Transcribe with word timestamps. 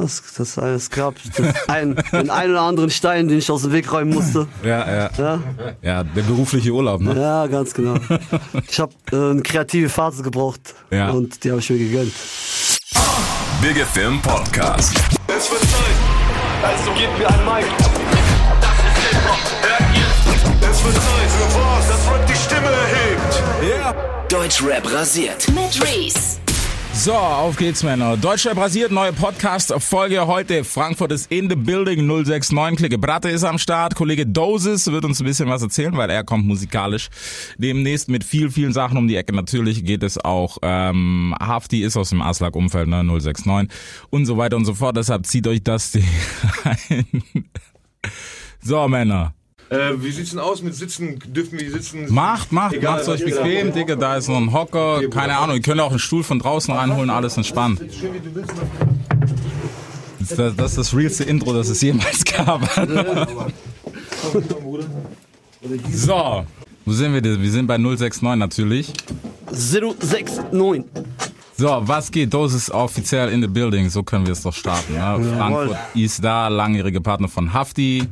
Das, 0.00 0.22
das, 0.36 0.56
es 0.56 0.90
gab 0.90 1.14
das 1.36 1.68
ein, 1.68 1.96
den 2.12 2.30
einen 2.30 2.52
oder 2.52 2.62
anderen 2.62 2.90
Stein, 2.90 3.28
den 3.28 3.38
ich 3.38 3.50
aus 3.50 3.62
dem 3.62 3.72
Weg 3.72 3.92
räumen 3.92 4.14
musste. 4.14 4.46
Ja, 4.64 4.86
ja. 4.90 5.10
Ja, 5.18 5.40
Ja, 5.82 6.04
der 6.04 6.22
berufliche 6.22 6.70
Urlaub, 6.72 7.00
ne? 7.02 7.20
ja 7.20 7.46
ganz 7.46 7.74
genau. 7.74 7.96
Ich 8.68 8.80
habe 8.80 8.92
äh, 9.12 9.16
eine 9.30 9.42
kreative 9.42 9.88
Phase 9.88 10.22
gebraucht 10.22 10.74
Ja. 10.90 11.10
und 11.10 11.44
die 11.44 11.50
habe 11.50 11.60
ich 11.60 11.68
mir 11.70 11.78
gegönnt. 11.78 12.12
Big 13.60 13.76
FM 13.76 14.20
Podcast. 14.22 14.94
Es 15.28 15.50
wird 15.50 15.60
Zeit. 15.60 15.70
Also 16.62 16.90
gebt 16.92 17.18
mir 17.18 17.28
ein 17.28 17.44
Mic. 17.44 17.66
Das 18.60 18.70
ist 18.70 19.10
Hip-Hop. 19.10 19.38
Hört 19.62 19.96
ihr? 19.96 20.70
Es 20.70 20.84
wird 20.84 20.94
Zeit 20.94 21.30
für 21.30 21.58
was, 21.58 21.88
das 21.88 22.12
Rap 22.12 22.26
die 22.26 22.34
Stimme 22.34 22.68
erhebt. 22.68 24.32
Deutschrap 24.32 24.92
rasiert. 24.92 25.46
Mit 25.48 25.82
Reese. 25.84 26.38
So, 27.02 27.14
auf 27.14 27.56
geht's, 27.56 27.82
Männer. 27.82 28.18
Deutschland 28.18 28.58
rasiert, 28.58 28.92
neue 28.92 29.14
Podcast-Folge 29.14 30.26
heute. 30.26 30.64
Frankfurt 30.64 31.12
ist 31.12 31.32
in 31.32 31.48
the 31.48 31.56
building, 31.56 32.06
069. 32.06 32.76
Klicke 32.76 32.98
Bratte 32.98 33.30
ist 33.30 33.42
am 33.42 33.56
Start. 33.56 33.94
Kollege 33.94 34.26
Dosis 34.26 34.86
wird 34.86 35.06
uns 35.06 35.18
ein 35.18 35.24
bisschen 35.24 35.48
was 35.48 35.62
erzählen, 35.62 35.96
weil 35.96 36.10
er 36.10 36.24
kommt 36.24 36.44
musikalisch 36.44 37.08
demnächst 37.56 38.10
mit 38.10 38.22
viel, 38.22 38.50
vielen 38.50 38.74
Sachen 38.74 38.98
um 38.98 39.08
die 39.08 39.16
Ecke. 39.16 39.34
Natürlich 39.34 39.82
geht 39.82 40.02
es 40.02 40.22
auch, 40.22 40.58
ähm, 40.60 41.34
Hafti 41.40 41.82
ist 41.82 41.96
aus 41.96 42.10
dem 42.10 42.20
Aslak-Umfeld, 42.20 42.86
ne, 42.86 43.02
069 43.02 43.74
und 44.10 44.26
so 44.26 44.36
weiter 44.36 44.58
und 44.58 44.66
so 44.66 44.74
fort. 44.74 44.98
Deshalb 44.98 45.24
zieht 45.24 45.46
euch 45.46 45.64
das 45.64 45.96
rein. 46.64 47.06
So, 48.62 48.86
Männer. 48.88 49.32
Äh, 49.70 50.02
wie 50.02 50.10
sieht's 50.10 50.30
denn 50.30 50.40
aus 50.40 50.62
mit 50.62 50.74
Sitzen? 50.74 51.20
Dürfen 51.28 51.60
wir 51.60 51.70
sitzen? 51.70 52.12
Macht, 52.12 52.50
macht, 52.50 52.74
Egal, 52.74 52.94
macht's 52.94 53.08
euch 53.08 53.24
bequem. 53.24 53.72
Digga, 53.72 53.94
da 53.94 54.16
ist 54.16 54.26
noch 54.28 54.36
ein 54.36 54.52
Hocker, 54.52 55.08
keine 55.10 55.36
Ahnung, 55.38 55.56
ihr 55.56 55.62
könnt 55.62 55.80
auch 55.80 55.90
einen 55.90 56.00
Stuhl 56.00 56.24
von 56.24 56.40
draußen 56.40 56.74
reinholen, 56.74 57.08
alles 57.08 57.36
entspannt. 57.36 57.80
Das, 60.18 60.56
das 60.56 60.70
ist 60.72 60.78
das 60.78 60.96
realste 60.96 61.22
Intro, 61.22 61.52
das 61.52 61.68
es 61.68 61.80
jemals 61.82 62.24
gab. 62.24 62.68
so, 65.92 66.44
wo 66.84 66.92
sind 66.92 67.12
wir 67.14 67.20
denn? 67.20 67.40
Wir 67.40 67.50
sind 67.50 67.68
bei 67.68 67.78
069 67.78 68.38
natürlich. 68.38 68.92
069. 69.52 70.84
So, 71.56 71.82
was 71.82 72.10
geht? 72.10 72.34
Dosis 72.34 72.72
offiziell 72.72 73.28
in 73.28 73.40
the 73.40 73.46
building, 73.48 73.88
so 73.88 74.02
können 74.02 74.26
wir 74.26 74.32
es 74.32 74.42
doch 74.42 74.54
starten. 74.54 74.94
Ne? 74.94 75.34
Frankfurt 75.36 75.76
ist 75.94 76.24
da, 76.24 76.48
langjährige 76.48 77.00
Partner 77.00 77.28
von 77.28 77.52
Hafti. 77.52 78.08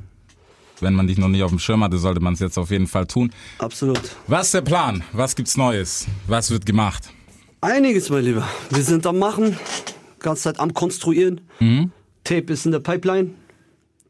Wenn 0.80 0.94
man 0.94 1.06
dich 1.06 1.18
noch 1.18 1.28
nicht 1.28 1.42
auf 1.42 1.50
dem 1.50 1.58
Schirm 1.58 1.82
hatte, 1.82 1.98
sollte 1.98 2.20
man 2.20 2.34
es 2.34 2.40
jetzt 2.40 2.58
auf 2.58 2.70
jeden 2.70 2.86
Fall 2.86 3.06
tun. 3.06 3.32
Absolut. 3.58 4.00
Was 4.26 4.46
ist 4.46 4.54
der 4.54 4.62
Plan? 4.62 5.02
Was 5.12 5.34
gibt's 5.36 5.56
Neues? 5.56 6.06
Was 6.26 6.50
wird 6.50 6.66
gemacht? 6.66 7.10
Einiges, 7.60 8.10
mein 8.10 8.24
Lieber. 8.24 8.46
Wir 8.70 8.82
sind 8.82 9.04
am 9.06 9.18
Machen, 9.18 9.58
ganze 10.20 10.44
Zeit 10.44 10.60
am 10.60 10.72
Konstruieren. 10.74 11.40
Mhm. 11.58 11.90
Tape 12.24 12.52
ist 12.52 12.66
in 12.66 12.72
der 12.72 12.80
Pipeline, 12.80 13.30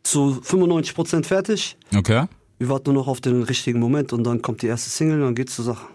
zu 0.03 0.41
95% 0.45 1.25
fertig. 1.25 1.77
Okay. 1.97 2.27
Wir 2.59 2.69
warten 2.69 2.93
nur 2.93 3.03
noch 3.03 3.09
auf 3.09 3.21
den 3.21 3.43
richtigen 3.43 3.79
Moment 3.79 4.13
und 4.13 4.25
dann 4.25 4.43
kommt 4.43 4.63
die 4.63 4.67
erste 4.67 4.91
Single 4.91 5.21
und 5.21 5.27
dann 5.27 5.35
geht's 5.35 5.55
zur 5.55 5.65
Sache. 5.65 5.87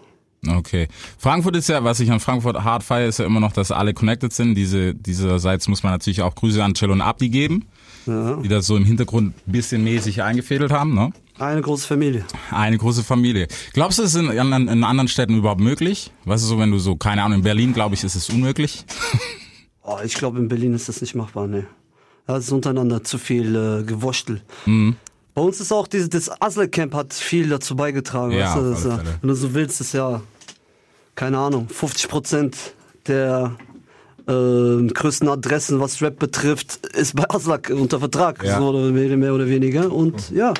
Okay. 0.46 0.88
Frankfurt 1.18 1.56
ist 1.56 1.68
ja, 1.68 1.84
was 1.84 2.00
ich 2.00 2.10
an 2.10 2.20
Frankfurt 2.20 2.62
hart 2.64 2.82
feiere, 2.82 3.08
ist 3.08 3.18
ja 3.18 3.26
immer 3.26 3.40
noch, 3.40 3.52
dass 3.52 3.70
alle 3.70 3.94
connected 3.94 4.32
sind. 4.32 4.54
Diese, 4.54 4.94
dieserseits 4.94 5.68
muss 5.68 5.82
man 5.82 5.92
natürlich 5.92 6.22
auch 6.22 6.34
Grüße 6.34 6.62
an 6.62 6.74
Cello 6.74 6.92
und 6.92 7.00
Abdi 7.00 7.28
geben, 7.28 7.66
die 8.06 8.48
das 8.48 8.66
so 8.66 8.76
im 8.76 8.84
Hintergrund 8.84 9.34
ein 9.46 9.52
bisschen 9.52 9.82
mäßig 9.84 10.22
eingefädelt 10.22 10.70
haben, 10.72 10.94
ne? 10.94 11.12
Eine 11.38 11.60
große 11.62 11.86
Familie. 11.86 12.24
Eine 12.50 12.78
große 12.78 13.02
Familie. 13.02 13.48
Glaubst 13.72 13.98
du, 13.98 14.02
es 14.04 14.14
ist 14.14 14.20
in, 14.20 14.28
anderen- 14.38 14.68
in 14.68 14.84
anderen 14.84 15.08
Städten 15.08 15.36
überhaupt 15.36 15.60
möglich? 15.60 16.12
Weißt 16.24 16.44
du, 16.44 16.48
so 16.48 16.58
wenn 16.58 16.70
du 16.70 16.78
so, 16.78 16.96
keine 16.96 17.22
Ahnung, 17.22 17.38
in 17.38 17.44
Berlin, 17.44 17.72
glaube 17.72 17.94
ich, 17.94 18.04
ist 18.04 18.14
es 18.14 18.28
unmöglich. 18.30 18.84
Oh, 19.86 19.98
ich 20.02 20.14
glaube, 20.14 20.38
in 20.38 20.48
Berlin 20.48 20.72
ist 20.72 20.88
das 20.88 21.02
nicht 21.02 21.14
machbar, 21.14 21.46
ne. 21.46 21.66
Das 22.26 22.44
ist 22.46 22.52
untereinander 22.52 23.04
zu 23.04 23.18
viel 23.18 23.54
äh, 23.54 23.82
Gewurschtel. 23.84 24.40
Mhm. 24.64 24.96
Bei 25.34 25.42
uns 25.42 25.60
ist 25.60 25.72
auch 25.72 25.86
dieses, 25.86 26.08
das 26.08 26.40
Asle 26.40 26.70
Camp 26.70 26.94
hat 26.94 27.12
viel 27.12 27.50
dazu 27.50 27.76
beigetragen. 27.76 28.32
Ja, 28.32 28.46
weißt 28.46 28.56
du, 28.56 28.70
das, 28.70 28.84
ja, 28.84 29.02
wenn 29.20 29.28
du 29.28 29.34
so 29.34 29.52
willst, 29.52 29.82
ist 29.82 29.92
ja, 29.92 30.22
keine 31.14 31.36
Ahnung, 31.36 31.68
50 31.68 32.08
Prozent 32.08 32.56
der 33.06 33.56
äh, 34.26 34.86
größten 34.92 35.28
Adressen, 35.28 35.80
was 35.80 36.00
Rap 36.02 36.18
betrifft, 36.18 36.86
ist 36.96 37.14
bei 37.16 37.28
Aslak 37.28 37.70
unter 37.70 37.98
Vertrag, 37.98 38.42
Ja. 38.42 38.58
so 38.58 38.68
oder 38.70 38.90
mehr, 38.92 39.16
mehr 39.16 39.34
oder 39.34 39.46
weniger. 39.46 39.92
Und 39.92 40.30
ja, 40.30 40.52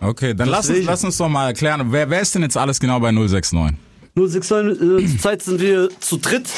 Okay, 0.00 0.32
dann 0.32 0.48
lass 0.48 0.68
uns, 0.70 0.84
lass 0.84 1.02
uns 1.02 1.16
doch 1.16 1.28
mal 1.28 1.48
erklären, 1.48 1.88
wer, 1.90 2.08
wer 2.08 2.20
ist 2.20 2.32
denn 2.34 2.42
jetzt 2.42 2.56
alles 2.56 2.78
genau 2.78 3.00
bei 3.00 3.10
069? 3.10 3.76
069, 4.14 4.80
äh, 4.80 5.06
zurzeit 5.08 5.42
sind 5.42 5.60
wir 5.60 5.88
zu 6.00 6.18
dritt. 6.18 6.48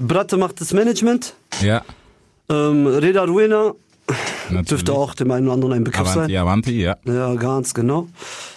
Bratte 0.00 0.36
macht 0.36 0.60
das 0.60 0.72
Management. 0.72 1.34
Ja, 1.62 1.82
Ähm, 2.48 2.86
Reda 2.88 3.22
Ruena 3.24 3.74
natürlich. 4.48 4.68
dürfte 4.68 4.92
auch 4.92 5.14
dem 5.14 5.30
einen 5.30 5.46
oder 5.46 5.54
anderen 5.54 5.74
ein 5.74 5.84
Begriff 5.84 6.00
Avanti, 6.08 6.32
sein. 6.32 6.42
Avanti, 6.42 6.82
ja. 6.82 6.96
Ja, 7.04 7.34
ganz 7.34 7.74
genau. 7.74 8.08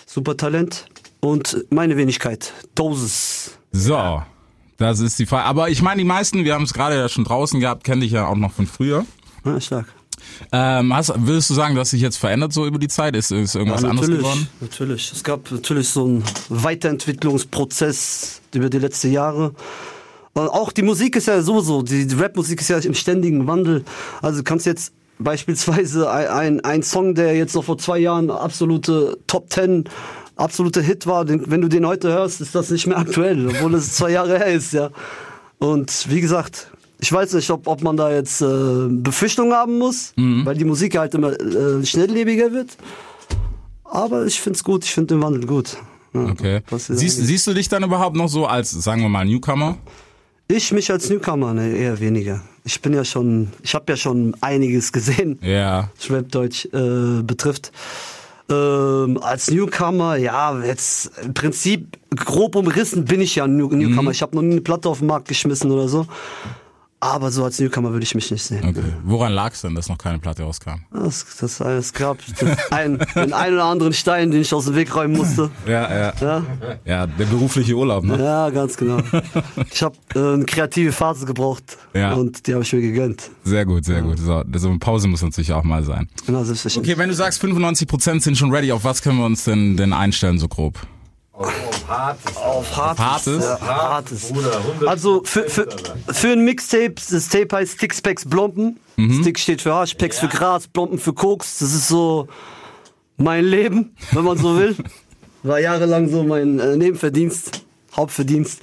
Super 0.08 0.36
Talent. 0.36 0.86
Und 1.20 1.66
meine 1.70 1.96
Wenigkeit, 1.96 2.52
Dosis. 2.74 3.52
So, 3.72 4.24
das 4.78 5.00
ist 5.00 5.20
die 5.20 5.26
Frage. 5.26 5.46
Aber 5.46 5.70
ich 5.70 5.82
meine, 5.82 6.00
die 6.00 6.08
meisten, 6.08 6.44
wir 6.44 6.54
haben 6.54 6.64
es 6.64 6.74
gerade 6.74 6.96
ja 6.96 7.10
schon 7.10 7.24
draußen 7.24 7.60
gehabt, 7.60 7.84
kenne 7.84 8.02
dich 8.02 8.12
ja 8.12 8.28
auch 8.28 8.36
noch 8.36 8.52
von 8.52 8.68
früher. 8.68 9.06
Ja, 9.46 9.60
stark. 9.60 9.88
Ähm, 10.52 10.94
hast, 10.96 11.14
würdest 11.16 11.50
du 11.50 11.54
sagen, 11.54 11.76
dass 11.76 11.92
sich 11.92 12.02
jetzt 12.02 12.18
verändert 12.18 12.54
so 12.54 12.66
über 12.66 12.80
die 12.80 12.88
Zeit? 12.88 13.16
Ist, 13.16 13.32
ist 13.32 13.56
irgendwas 13.56 13.82
ja, 13.82 13.90
anderes 13.90 14.10
geworden? 14.10 14.48
natürlich. 14.62 15.12
Es 15.12 15.24
gab 15.24 15.52
natürlich 15.52 15.90
so 15.90 16.06
einen 16.06 16.24
Weiterentwicklungsprozess 16.50 18.42
über 18.54 18.70
die 18.70 18.80
letzten 18.80 19.12
Jahre. 19.12 19.54
Und 20.34 20.48
auch 20.48 20.72
die 20.72 20.82
Musik 20.82 21.16
ist 21.16 21.28
ja 21.28 21.42
sowieso, 21.42 21.84
die, 21.84 22.08
die 22.08 22.16
Rapmusik 22.16 22.62
ist 22.62 22.70
ja 22.70 22.78
im 22.80 22.94
ständigen 22.94 23.46
Wandel. 23.48 23.84
Also 24.22 24.40
du 24.40 24.44
kannst 24.44 24.66
jetzt 24.66 24.94
beispielsweise 25.20 26.10
ein, 26.10 26.28
ein, 26.28 26.60
ein 26.62 26.84
Song, 26.84 27.16
der 27.16 27.36
jetzt 27.36 27.56
noch 27.56 27.64
vor 27.64 27.78
zwei 27.78 28.00
Jahren 28.00 28.32
absolute 28.32 29.18
Top 29.28 29.50
Ten, 29.50 29.86
absolute 30.36 30.82
Hit 30.82 31.06
war, 31.08 31.26
den, 31.26 31.50
wenn 31.50 31.62
du 31.62 31.68
den 31.68 31.86
heute 31.86 32.10
hörst, 32.10 32.42
ist 32.42 32.56
das 32.56 32.70
nicht 32.70 32.88
mehr 32.88 32.98
aktuell, 32.98 33.48
obwohl 33.48 33.74
es 33.76 33.94
zwei 33.96 34.12
Jahre 34.12 34.38
her 34.38 34.48
ist, 34.54 34.74
ja. 34.74 34.90
Und 35.60 36.08
wie 36.10 36.22
gesagt, 36.22 36.72
ich 37.00 37.12
weiß 37.12 37.34
nicht, 37.34 37.50
ob, 37.50 37.68
ob 37.68 37.82
man 37.84 37.98
da 37.98 38.12
jetzt 38.12 38.42
äh, 38.42 38.88
Befürchtungen 38.90 39.54
haben 39.54 39.78
muss, 39.78 40.14
weil 40.16 40.56
die 40.56 40.66
Musik 40.66 40.98
halt 40.98 41.14
immer 41.16 41.32
äh, 41.40 41.86
schnelllebiger 41.86 42.52
wird. 42.52 42.70
Aber 43.84 44.26
ich 44.26 44.40
find's 44.42 44.64
gut, 44.64 44.84
ich 44.86 44.92
finde 44.92 45.16
den 45.16 45.22
Wandel 45.22 45.46
gut. 45.46 45.78
Ja, 46.14 46.22
Okay. 46.26 46.62
Siehst, 46.78 47.18
siehst 47.26 47.48
du 47.48 47.54
dich 47.54 47.70
dann 47.70 47.84
überhaupt 47.84 48.16
noch 48.16 48.28
so 48.30 48.46
als, 48.46 48.72
sagen 48.72 49.02
wir 49.02 49.10
mal, 49.10 49.26
Newcomer? 49.26 49.78
Ich 50.48 50.72
mich 50.72 50.92
als 50.92 51.10
Newcomer, 51.10 51.54
ne, 51.54 51.76
eher 51.76 52.00
weniger. 52.00 52.42
Ich 52.66 52.82
bin 52.82 52.94
ja 52.94 53.04
schon, 53.04 53.50
ich 53.64 53.74
habe 53.76 53.86
ja 53.92 53.98
schon 53.98 54.36
einiges 54.42 54.92
gesehen, 54.92 55.40
Ja. 55.42 55.90
was 55.98 56.10
Rap-Deutsch 56.12 56.66
äh, 56.74 57.22
betrifft. 57.24 57.72
Ähm, 58.50 59.20
als 59.22 59.50
Newcomer, 59.50 60.18
ja, 60.18 60.62
jetzt 60.64 61.12
im 61.24 61.34
Prinzip 61.34 61.98
grob 62.16 62.56
umrissen 62.56 63.06
bin 63.06 63.22
ich 63.22 63.36
ja 63.36 63.46
ein 63.46 63.56
New 63.56 63.70
Newcomer. 63.70 64.12
Ich 64.12 64.22
habe 64.22 64.36
noch 64.36 64.42
nie 64.42 64.52
eine 64.52 64.62
Platte 64.62 64.90
auf 64.90 65.00
den 65.00 65.08
Markt 65.08 65.28
geschmissen 65.28 65.72
oder 65.72 65.88
so. 65.88 66.06
Aber 67.04 67.32
so 67.32 67.44
als 67.44 67.60
Newcomer 67.60 67.92
würde 67.92 68.04
ich 68.06 68.16
mich 68.16 68.32
nicht 68.32 68.42
sehen. 68.44 68.64
Okay. 68.66 68.82
Woran 69.04 69.34
lag 69.34 69.52
es 69.52 69.60
denn, 69.62 69.76
dass 69.76 69.90
noch 69.90 69.98
keine 69.98 70.20
Platte 70.20 70.44
rauskam? 70.44 70.84
Das, 70.94 71.26
das, 71.38 71.60
es 71.60 71.92
gab 71.92 72.18
das 72.40 72.72
ein, 72.72 72.98
den 73.14 73.34
einen 73.34 73.56
oder 73.56 73.66
anderen 73.66 73.92
Stein, 73.92 74.32
den 74.32 74.40
ich 74.42 74.54
aus 74.54 74.66
dem 74.66 74.76
Weg 74.76 74.96
räumen 74.96 75.18
musste. 75.18 75.52
Ja, 75.68 75.94
ja. 75.94 76.14
Ja, 76.22 76.44
Ja, 76.86 77.08
der 77.08 77.26
berufliche 77.26 77.74
Urlaub, 77.76 78.06
ne? 78.06 78.24
ja 78.24 78.50
ganz 78.52 78.78
genau. 78.78 79.00
Ich 79.70 79.84
habe 79.84 79.96
äh, 80.16 80.20
eine 80.36 80.46
kreative 80.46 80.94
Phase 80.94 81.26
gebraucht 81.26 81.78
Ja. 81.94 82.14
und 82.14 82.48
die 82.48 82.54
habe 82.54 82.64
ich 82.64 82.72
mir 82.72 82.80
gegönnt. 82.82 83.30
Sehr 83.44 83.66
gut, 83.66 83.84
sehr 83.84 84.02
gut. 84.02 84.18
So, 84.20 84.42
so 84.56 84.70
eine 84.70 84.80
Pause 84.80 85.10
muss 85.10 85.22
natürlich 85.22 85.52
auch 85.52 85.64
mal 85.66 85.84
sein. 85.84 86.08
Genau, 86.26 86.46
selbstverständlich. 86.46 86.94
Okay, 86.94 87.02
wenn 87.02 87.10
du 87.10 87.16
sagst, 87.16 87.44
95% 87.44 88.22
sind 88.22 88.38
schon 88.38 88.50
ready, 88.50 88.72
auf 88.72 88.86
was 88.86 89.02
können 89.02 89.18
wir 89.18 89.26
uns 89.26 89.44
denn, 89.44 89.76
denn 89.76 89.92
einstellen, 89.92 90.40
so 90.40 90.48
grob? 90.48 90.80
Auf 91.34 91.52
hartes. 91.88 92.38
Auf 92.38 92.76
hartes. 92.76 93.06
Hartes? 93.06 93.44
Ja, 93.44 93.60
hartes. 93.62 94.32
Bruder, 94.32 94.58
100 94.58 94.88
Also 94.90 95.22
für, 95.24 95.50
für, 95.50 95.68
für 96.12 96.32
ein 96.32 96.44
Mixtape, 96.46 96.96
das 97.10 97.30
Tape 97.30 97.56
heißt 97.56 97.74
Sticks, 97.74 98.02
Packs, 98.02 98.26
Blompen. 98.28 98.80
Stick 99.22 99.40
steht 99.40 99.62
für 99.62 99.74
Hasch, 99.74 99.96
Packs 99.96 100.20
für 100.20 100.28
Gras, 100.28 100.68
Blompen 100.68 101.00
für 101.00 101.14
Koks. 101.14 101.60
Das 101.60 101.74
ist 101.74 101.88
so 101.88 102.28
mein 103.18 103.44
Leben, 103.46 103.96
wenn 104.12 104.24
man 104.24 104.38
so 104.38 104.58
will. 104.58 104.76
War 105.44 105.60
jahrelang 105.60 106.10
so 106.10 106.24
mein 106.24 106.60
äh, 106.60 106.78
Nebenverdienst, 106.78 107.66
Hauptverdienst. 107.96 108.62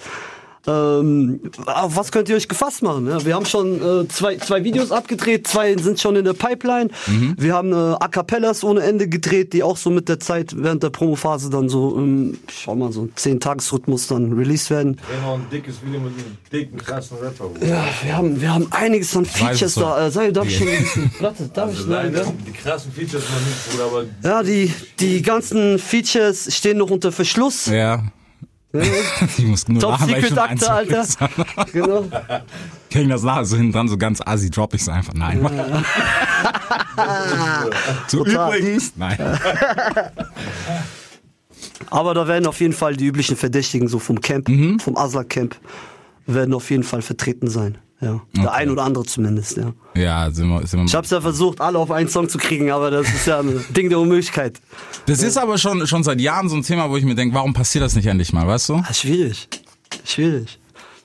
Ähm, 0.66 1.40
auf 1.66 1.96
was 1.96 2.12
könnt 2.12 2.28
ihr 2.28 2.36
euch 2.36 2.48
gefasst 2.48 2.82
machen? 2.82 3.08
Ja, 3.08 3.24
wir 3.24 3.34
haben 3.34 3.46
schon 3.46 3.80
äh, 4.04 4.08
zwei, 4.08 4.36
zwei 4.36 4.62
Videos 4.62 4.92
abgedreht, 4.92 5.46
zwei 5.46 5.74
sind 5.76 5.98
schon 6.00 6.16
in 6.16 6.24
der 6.24 6.34
Pipeline. 6.34 6.90
Wir 7.36 7.54
haben 7.54 7.72
äh, 7.72 7.76
A 7.76 8.08
Cappellas 8.08 8.62
ohne 8.62 8.82
Ende 8.82 9.08
gedreht, 9.08 9.52
die 9.54 9.62
auch 9.62 9.76
so 9.78 9.88
mit 9.90 10.08
der 10.08 10.20
Zeit 10.20 10.52
während 10.56 10.82
der 10.82 10.90
Promophase 10.90 11.48
dann 11.48 11.68
so, 11.70 11.96
ähm, 11.96 12.38
schau 12.48 12.74
mal, 12.74 12.92
so 12.92 13.08
10-Tages-Rhythmus 13.16 14.06
dann 14.08 14.34
released 14.34 14.68
werden. 14.70 15.00
Immer 15.22 15.34
ein 15.34 15.46
dickes 15.50 15.76
Video 15.82 16.00
mit 16.00 16.12
einem 16.12 16.36
dicken, 16.52 16.78
krassen 16.78 17.16
Rapper. 17.18 17.50
Ja, 17.66 17.84
wir 18.02 18.16
haben, 18.16 18.40
wir 18.40 18.52
haben 18.54 18.66
einiges 18.70 19.16
an 19.16 19.24
Features 19.24 19.74
da. 19.76 20.06
Äh, 20.06 20.10
sei, 20.10 20.30
darf 20.30 20.46
ich 20.46 20.58
schon 20.58 20.68
ein 20.68 20.78
bisschen, 20.82 21.10
warte, 21.20 21.48
darf 21.54 21.72
ich 21.72 21.78
Also 21.78 21.90
nein, 21.90 22.12
leider, 22.12 22.26
ja? 22.26 22.32
die 22.46 22.52
krassen 22.52 22.92
Features 22.92 23.24
noch 23.24 23.46
nicht, 23.46 23.70
Bruder, 23.70 23.84
aber 23.84 24.04
Ja, 24.28 24.42
die, 24.42 24.72
die 24.98 25.22
ganzen 25.22 25.78
Features 25.78 26.54
stehen 26.54 26.78
noch 26.78 26.90
unter 26.90 27.12
Verschluss. 27.12 27.66
Ja. 27.66 28.02
Ich 29.38 29.44
muss 29.46 29.66
nur 29.68 29.80
Top 29.80 29.92
lachen, 29.92 30.08
Secret 30.08 30.38
Akte, 30.38 30.72
Alter. 30.72 31.04
Genau. 31.72 32.04
Kriegen 32.90 33.08
das 33.08 33.22
nach, 33.22 33.44
so 33.44 33.56
hinten 33.56 33.72
dran, 33.72 33.88
so 33.88 33.96
ganz 33.96 34.20
assi, 34.24 34.50
drop 34.50 34.74
ich 34.74 34.82
es 34.82 34.88
einfach. 34.88 35.14
Nein. 35.14 35.40
so 38.08 38.24
übrigens. 38.24 38.92
Nein. 38.96 39.18
Aber 41.90 42.14
da 42.14 42.26
werden 42.28 42.46
auf 42.46 42.60
jeden 42.60 42.72
Fall 42.72 42.96
die 42.96 43.06
üblichen 43.06 43.36
Verdächtigen 43.36 43.88
so 43.88 43.98
vom 43.98 44.20
Camp, 44.20 44.48
Mhm. 44.48 44.78
vom 44.80 44.96
Asla 44.96 45.24
Camp, 45.24 45.56
werden 46.26 46.54
auf 46.54 46.70
jeden 46.70 46.82
Fall 46.84 47.02
vertreten 47.02 47.48
sein. 47.48 47.78
Ja. 48.00 48.20
Der 48.34 48.44
Okay. 48.44 48.48
ein 48.54 48.70
oder 48.70 48.84
andere 48.84 49.04
zumindest, 49.04 49.58
ja. 49.58 49.72
Ja, 49.94 50.30
sind 50.30 50.48
wir, 50.48 50.66
sind 50.66 50.80
wir 50.80 50.86
Ich 50.86 50.94
hab's 50.94 51.10
ja 51.10 51.20
versucht, 51.20 51.60
alle 51.60 51.78
auf 51.78 51.90
einen 51.90 52.08
Song 52.08 52.28
zu 52.28 52.38
kriegen, 52.38 52.70
aber 52.70 52.90
das 52.90 53.06
ist 53.08 53.26
ja 53.26 53.40
ein 53.40 53.62
Ding 53.76 53.88
der 53.90 53.98
Unmöglichkeit. 53.98 54.58
Das 55.06 55.22
ist 55.22 55.36
aber 55.36 55.58
schon, 55.58 55.86
schon 55.86 56.02
seit 56.02 56.20
Jahren 56.20 56.48
so 56.48 56.56
ein 56.56 56.62
Thema, 56.62 56.88
wo 56.90 56.96
ich 56.96 57.04
mir 57.04 57.14
denke, 57.14 57.34
warum 57.34 57.52
passiert 57.52 57.84
das 57.84 57.94
nicht 57.94 58.06
endlich 58.06 58.32
mal, 58.32 58.46
weißt 58.46 58.70
du? 58.70 58.74
Ah, 58.76 58.94
schwierig. 58.94 59.48
Schwierig. 60.04 60.58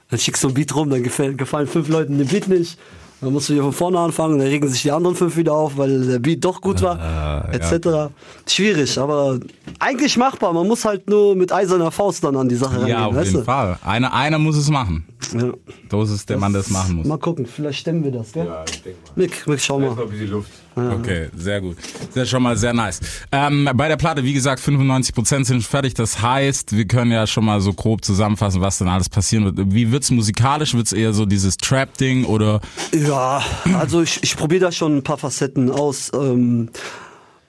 Dann 0.10 0.20
schickst 0.20 0.44
du 0.44 0.48
ein 0.50 0.54
Beat 0.54 0.74
rum, 0.76 0.90
dann 0.90 1.04
gefällt, 1.04 1.38
gefallen 1.38 1.68
fünf 1.68 1.90
Leuten 1.90 2.18
den 2.18 2.28
Beat 2.28 2.48
nicht. 2.48 2.78
Dann 3.22 3.32
musst 3.34 3.50
du 3.50 3.54
wieder 3.54 3.64
von 3.64 3.72
vorne 3.74 3.98
anfangen, 4.00 4.38
dann 4.38 4.48
regen 4.48 4.68
sich 4.68 4.82
die 4.84 4.92
anderen 4.92 5.16
fünf 5.16 5.36
wieder 5.38 5.54
auf, 5.54 5.78
weil 5.78 6.06
der 6.06 6.20
Beat 6.20 6.44
doch 6.44 6.60
gut 6.62 6.82
war, 6.82 7.50
Äh, 7.50 7.56
etc. 7.56 8.12
Schwierig, 8.46 8.98
aber 9.00 9.40
eigentlich 9.80 10.18
machbar. 10.18 10.52
Man 10.54 10.68
muss 10.68 10.84
halt 10.86 11.10
nur 11.10 11.36
mit 11.36 11.52
eiserner 11.52 11.92
Faust 11.92 12.24
dann 12.24 12.36
an 12.36 12.50
die 12.50 12.56
Sache 12.56 12.74
rangehen, 12.76 12.90
Ja, 12.90 13.06
auf 13.08 13.16
weißt 13.16 13.28
jeden 13.28 13.40
du? 13.40 13.46
Fall. 13.46 13.80
Einer, 13.84 14.14
einer 14.14 14.38
muss 14.38 14.58
es 14.58 14.70
machen. 14.70 15.06
Ja. 15.34 15.52
Das 15.90 16.10
ist 16.12 16.30
der 16.30 16.38
Mann, 16.38 16.52
der 16.52 16.62
es 16.62 16.70
machen 16.70 16.96
muss. 16.98 17.06
Mal 17.08 17.18
gucken, 17.18 17.46
vielleicht 17.46 17.80
stemmen 17.80 18.04
wir 18.04 18.12
das, 18.12 18.32
gell? 18.34 18.46
Ja, 18.48 18.64
ich 18.68 18.84
denke 18.84 19.00
mal. 19.06 19.12
Mick, 19.24 19.48
Mick, 19.48 19.60
schau 19.62 19.80
Da 19.80 19.86
ist 19.88 19.90
mal. 19.92 19.96
noch 19.96 20.04
ein 20.04 20.10
bisschen 20.12 20.32
Luft. 20.32 20.52
Okay, 20.76 21.30
sehr 21.36 21.62
gut. 21.62 21.78
Das 22.14 22.24
ist 22.24 22.30
schon 22.30 22.44
mal 22.44 22.58
sehr 22.58 22.74
nice. 22.74 23.00
Ähm, 23.32 23.70
bei 23.76 23.88
der 23.88 23.96
Platte, 23.96 24.24
wie 24.24 24.34
gesagt, 24.34 24.62
95% 24.62 25.46
sind 25.46 25.64
fertig. 25.64 25.94
Das 25.94 26.22
heißt, 26.22 26.76
wir 26.76 26.86
können 26.86 27.12
ja 27.12 27.26
schon 27.28 27.46
mal 27.46 27.62
so 27.62 27.74
grob 27.74 28.04
zusammenfassen, 28.04 28.62
was 28.62 28.78
denn 28.80 28.90
alles 28.90 29.08
passieren 29.08 29.46
wird. 29.46 29.74
Wie 29.74 29.92
wird's 29.92 30.12
musikalisch? 30.12 30.74
Wird's 30.74 30.92
eher 30.92 31.14
so 31.14 31.26
dieses 31.26 31.58
Trap-Ding 31.58 32.26
oder? 32.26 32.60
Ja, 32.94 33.42
also 33.78 34.02
ich, 34.02 34.22
ich 34.22 34.36
probiere 34.36 34.66
da 34.66 34.72
schon 34.72 34.98
ein 34.98 35.04
paar 35.04 35.18
Facetten 35.18 35.72
aus. 35.72 36.12
Ähm, 36.14 36.70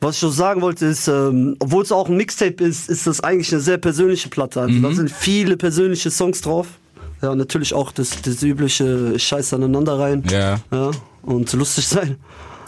was 0.00 0.16
ich 0.16 0.20
schon 0.20 0.32
sagen 0.32 0.60
wollte 0.60 0.86
ist, 0.86 1.08
ähm, 1.08 1.56
obwohl 1.58 1.82
es 1.82 1.90
auch 1.90 2.08
ein 2.08 2.16
Mixtape 2.16 2.62
ist, 2.62 2.88
ist 2.88 3.06
das 3.06 3.20
eigentlich 3.22 3.50
eine 3.52 3.60
sehr 3.60 3.78
persönliche 3.78 4.28
Platte. 4.28 4.60
Also 4.60 4.78
da 4.80 4.92
sind 4.92 5.10
viele 5.10 5.56
persönliche 5.56 6.10
Songs 6.10 6.42
drauf. 6.42 6.68
Ja, 7.22 7.34
natürlich 7.34 7.72
auch 7.72 7.92
das, 7.92 8.20
das 8.22 8.42
übliche 8.42 9.18
Scheiß 9.18 9.54
aneinander 9.54 9.98
rein. 9.98 10.22
Ja. 10.30 10.60
ja 10.70 10.90
und 11.22 11.52
lustig 11.54 11.88
sein. 11.88 12.16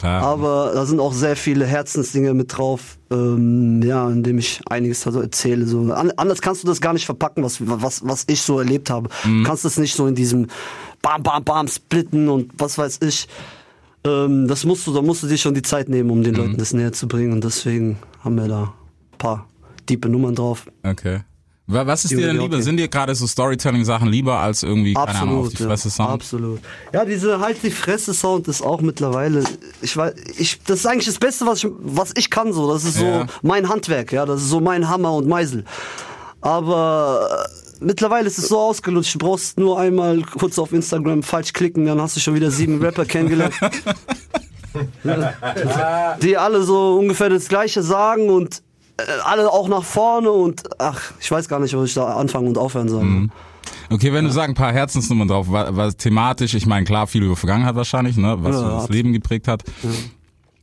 Ja. 0.02 0.20
Aber 0.20 0.72
da 0.74 0.86
sind 0.86 1.00
auch 1.00 1.12
sehr 1.12 1.36
viele 1.36 1.66
Herzensdinge 1.66 2.34
mit 2.34 2.56
drauf, 2.56 2.98
ähm, 3.10 3.82
ja, 3.82 4.08
in 4.08 4.22
dem 4.22 4.38
ich 4.38 4.60
einiges 4.68 5.06
also 5.06 5.20
erzähle. 5.20 5.66
So. 5.66 5.92
An, 5.92 6.12
anders 6.16 6.40
kannst 6.40 6.62
du 6.62 6.66
das 6.66 6.80
gar 6.80 6.92
nicht 6.92 7.06
verpacken, 7.06 7.42
was, 7.42 7.58
was, 7.60 8.06
was 8.06 8.24
ich 8.28 8.42
so 8.42 8.58
erlebt 8.58 8.90
habe. 8.90 9.10
Du 9.24 9.42
kannst 9.42 9.64
das 9.64 9.78
nicht 9.78 9.94
so 9.94 10.06
in 10.06 10.14
diesem 10.14 10.46
Bam, 11.02 11.22
Bam, 11.22 11.44
Bam 11.44 11.68
splitten 11.68 12.28
und 12.28 12.52
was 12.56 12.78
weiß 12.78 12.98
ich. 13.02 13.28
Ähm, 14.04 14.48
das 14.48 14.64
musst 14.64 14.86
du, 14.86 14.92
da 14.92 15.02
musst 15.02 15.22
du 15.22 15.26
dir 15.26 15.38
schon 15.38 15.54
die 15.54 15.62
Zeit 15.62 15.88
nehmen, 15.88 16.10
um 16.10 16.22
den 16.22 16.34
Leuten 16.34 16.56
das 16.56 16.72
näher 16.72 16.92
zu 16.92 17.08
bringen. 17.08 17.32
Und 17.32 17.44
deswegen 17.44 17.98
haben 18.20 18.36
wir 18.36 18.48
da 18.48 18.62
ein 19.12 19.18
paar 19.18 19.46
diepe 19.88 20.08
Nummern 20.08 20.34
drauf. 20.34 20.66
Okay. 20.82 21.20
Wa- 21.70 21.86
Was 21.86 22.04
ist 22.04 22.10
dir 22.12 22.16
denn 22.16 22.36
Ja, 22.36 22.42
lieber? 22.42 22.56
okay. 22.56 22.62
Sind 22.62 22.78
dir 22.78 22.88
gerade 22.88 23.14
so 23.14 23.26
Storytelling-Sachen 23.26 24.08
lieber 24.08 24.38
als 24.38 24.62
irgendwie, 24.62 24.94
keine 24.94 25.14
Ahnung, 25.18 25.40
auf 25.46 25.50
die 25.50 25.62
ja, 25.62 25.68
Fresse 25.68 25.90
Sound? 25.90 26.10
Absolut. 26.10 26.60
Ja, 26.94 27.04
diese 27.04 27.38
halt 27.40 27.62
die 27.62 27.70
Fresse 27.70 28.14
Sound 28.14 28.48
ist 28.48 28.62
auch 28.62 28.80
mittlerweile, 28.80 29.44
ich 29.82 29.96
weiß, 29.96 30.14
ich, 30.38 30.58
das 30.64 30.80
ist 30.80 30.86
eigentlich 30.86 31.04
das 31.06 31.18
Beste, 31.18 31.46
was 31.46 31.62
ich, 31.62 31.70
was 31.80 32.12
ich 32.16 32.30
kann 32.30 32.52
so. 32.54 32.72
Das 32.72 32.84
ist 32.84 32.96
so 32.96 33.04
Ja. 33.04 33.26
mein 33.42 33.68
Handwerk, 33.68 34.12
ja, 34.12 34.24
das 34.24 34.40
ist 34.42 34.48
so 34.48 34.60
mein 34.60 34.88
Hammer 34.88 35.12
und 35.12 35.28
Meisel. 35.28 35.64
Aber 36.40 37.28
äh, 37.80 37.84
mittlerweile 37.84 38.26
ist 38.28 38.38
es 38.38 38.48
so 38.48 38.58
ausgelutscht, 38.58 39.14
du 39.14 39.18
brauchst 39.18 39.58
nur 39.58 39.78
einmal 39.78 40.22
kurz 40.22 40.58
auf 40.58 40.72
Instagram 40.72 41.22
falsch 41.22 41.52
klicken, 41.52 41.84
dann 41.84 42.00
hast 42.00 42.16
du 42.16 42.20
schon 42.20 42.34
wieder 42.34 42.50
sieben 42.50 42.80
Rapper 42.82 43.04
kennengelernt. 43.04 43.54
die 46.22 46.36
alle 46.36 46.62
so 46.62 46.96
ungefähr 46.98 47.28
das 47.28 47.48
Gleiche 47.48 47.82
sagen 47.82 48.28
und 48.30 48.62
alle 49.24 49.50
auch 49.50 49.68
nach 49.68 49.84
vorne 49.84 50.30
und 50.30 50.62
ach, 50.78 51.12
ich 51.20 51.30
weiß 51.30 51.48
gar 51.48 51.60
nicht, 51.60 51.76
wo 51.76 51.84
ich 51.84 51.94
da 51.94 52.16
anfangen 52.16 52.48
und 52.48 52.58
aufhören 52.58 52.88
soll. 52.88 53.04
Mhm. 53.04 53.30
Okay, 53.90 54.12
wenn 54.12 54.24
du 54.24 54.30
sagst, 54.30 54.50
ein 54.50 54.54
paar 54.54 54.72
Herzensnummern 54.72 55.28
drauf, 55.28 55.46
was, 55.50 55.74
was 55.76 55.96
thematisch, 55.96 56.54
ich 56.54 56.66
meine, 56.66 56.84
klar, 56.84 57.06
viel 57.06 57.22
über 57.22 57.36
Vergangenheit 57.36 57.74
wahrscheinlich, 57.74 58.16
ne, 58.16 58.36
was 58.40 58.56
Ja, 58.56 58.68
das. 58.80 58.88
Leben 58.88 59.12
geprägt 59.12 59.48
hat. 59.48 59.62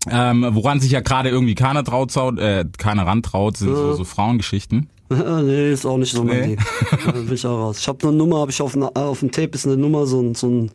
Ähm, 0.09 0.45
woran 0.51 0.79
sich 0.79 0.91
ja 0.91 0.99
gerade 1.01 1.29
irgendwie 1.29 1.55
keiner 1.55 1.83
traut, 1.83 2.15
äh, 2.37 2.65
keiner 2.77 3.07
rantraut, 3.07 3.57
sind 3.57 3.75
so, 3.75 3.93
so 3.93 4.03
Frauengeschichten. 4.03 4.89
nee, 5.09 5.71
ist 5.71 5.85
auch 5.85 5.97
nicht 5.97 6.13
so 6.13 6.23
mein 6.23 6.39
Nee. 6.41 6.45
Ding. 6.55 6.59
Da 7.05 7.11
bin 7.11 7.33
ich 7.33 7.45
auch 7.45 7.57
raus. 7.57 7.79
Ich 7.79 7.87
habe 7.87 8.07
eine 8.07 8.15
Nummer, 8.17 8.39
habe 8.39 8.51
ich 8.51 8.61
auf, 8.61 8.75
na- 8.75 8.89
auf 8.93 9.19
dem 9.21 9.31
Tape 9.31 9.51
ist 9.53 9.65
eine 9.65 9.77
Nummer, 9.77 10.05
so 10.05 10.21
ein, 10.21 10.35
so 10.35 10.47
ein 10.47 10.71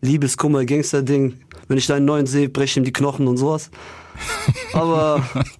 Liebeskummer-Gangster-Ding. 0.00 1.34
Wenn 1.68 1.78
ich 1.78 1.86
deinen 1.86 2.04
neuen 2.06 2.26
sehe, 2.26 2.48
breche 2.48 2.64
ich 2.72 2.76
ihm 2.78 2.84
die 2.84 2.92
Knochen 2.92 3.26
und 3.28 3.36
sowas. 3.36 3.70
Aber 4.72 5.22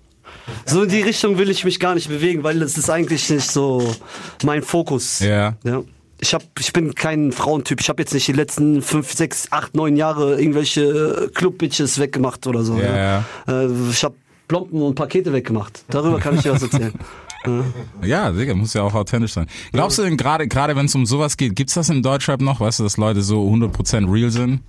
so 0.67 0.83
in 0.83 0.89
die 0.89 1.03
Richtung 1.03 1.39
will 1.39 1.51
ich 1.51 1.65
mich 1.65 1.81
gar 1.81 1.95
nicht 1.95 2.09
bewegen, 2.09 2.43
weil 2.43 2.59
das 2.61 2.77
ist 2.79 2.91
eigentlich 2.91 3.29
nicht 3.31 3.51
so 3.51 3.93
mein 4.45 4.63
Fokus. 4.63 5.21
Ja. 5.21 5.55
Ja. 5.65 5.83
Ich, 6.23 6.35
hab, 6.35 6.43
ich 6.59 6.73
bin 6.73 6.95
kein 6.95 7.33
Frauentyp. 7.33 7.81
Ich 7.81 7.89
habe 7.89 8.03
jetzt 8.03 8.13
nicht 8.13 8.29
die 8.29 8.33
letzten 8.33 8.83
fünf, 8.83 9.13
sechs, 9.13 9.51
acht, 9.53 9.75
neun 9.75 9.97
Jahre 9.97 10.39
irgendwelche 10.39 10.83
äh, 10.83 11.29
Club-Bitches 11.29 11.99
weggemacht 11.99 12.47
oder 12.47 12.63
so. 12.63 12.79
Ja, 12.79 13.25
Äh, 13.49 13.69
ich 13.91 14.05
habe 14.05 14.15
Plomben 14.47 14.83
und 14.83 14.95
Pakete 14.97 15.33
weggemacht. 15.33 15.85
Darüber 15.89 16.19
kann 16.19 16.35
ich 16.35 16.43
dir 16.43 16.53
was 16.53 16.63
erzählen. 16.63 16.93
Ja, 18.03 18.35
sicher, 18.35 18.55
muss 18.55 18.75
ja 18.75 18.83
auch 18.83 18.93
authentisch 18.93 19.33
sein. 19.33 19.47
Glaubst 19.73 19.97
du 19.97 20.03
denn 20.03 20.19
gerade, 20.19 20.47
gerade 20.47 20.77
wenn 20.77 20.85
es 20.85 20.95
um 20.95 21.07
sowas 21.07 21.39
geht, 21.39 21.57
gibt's 21.57 21.73
das 21.73 21.89
im 21.89 22.03
Deutschrap 22.03 22.43
noch, 22.43 22.61
weißt 22.61 22.81
du, 22.81 22.83
dass 22.83 22.99
Leute 22.99 23.23
so 23.23 23.49
100% 23.49 24.13
real 24.13 24.31
sind? 24.31 24.61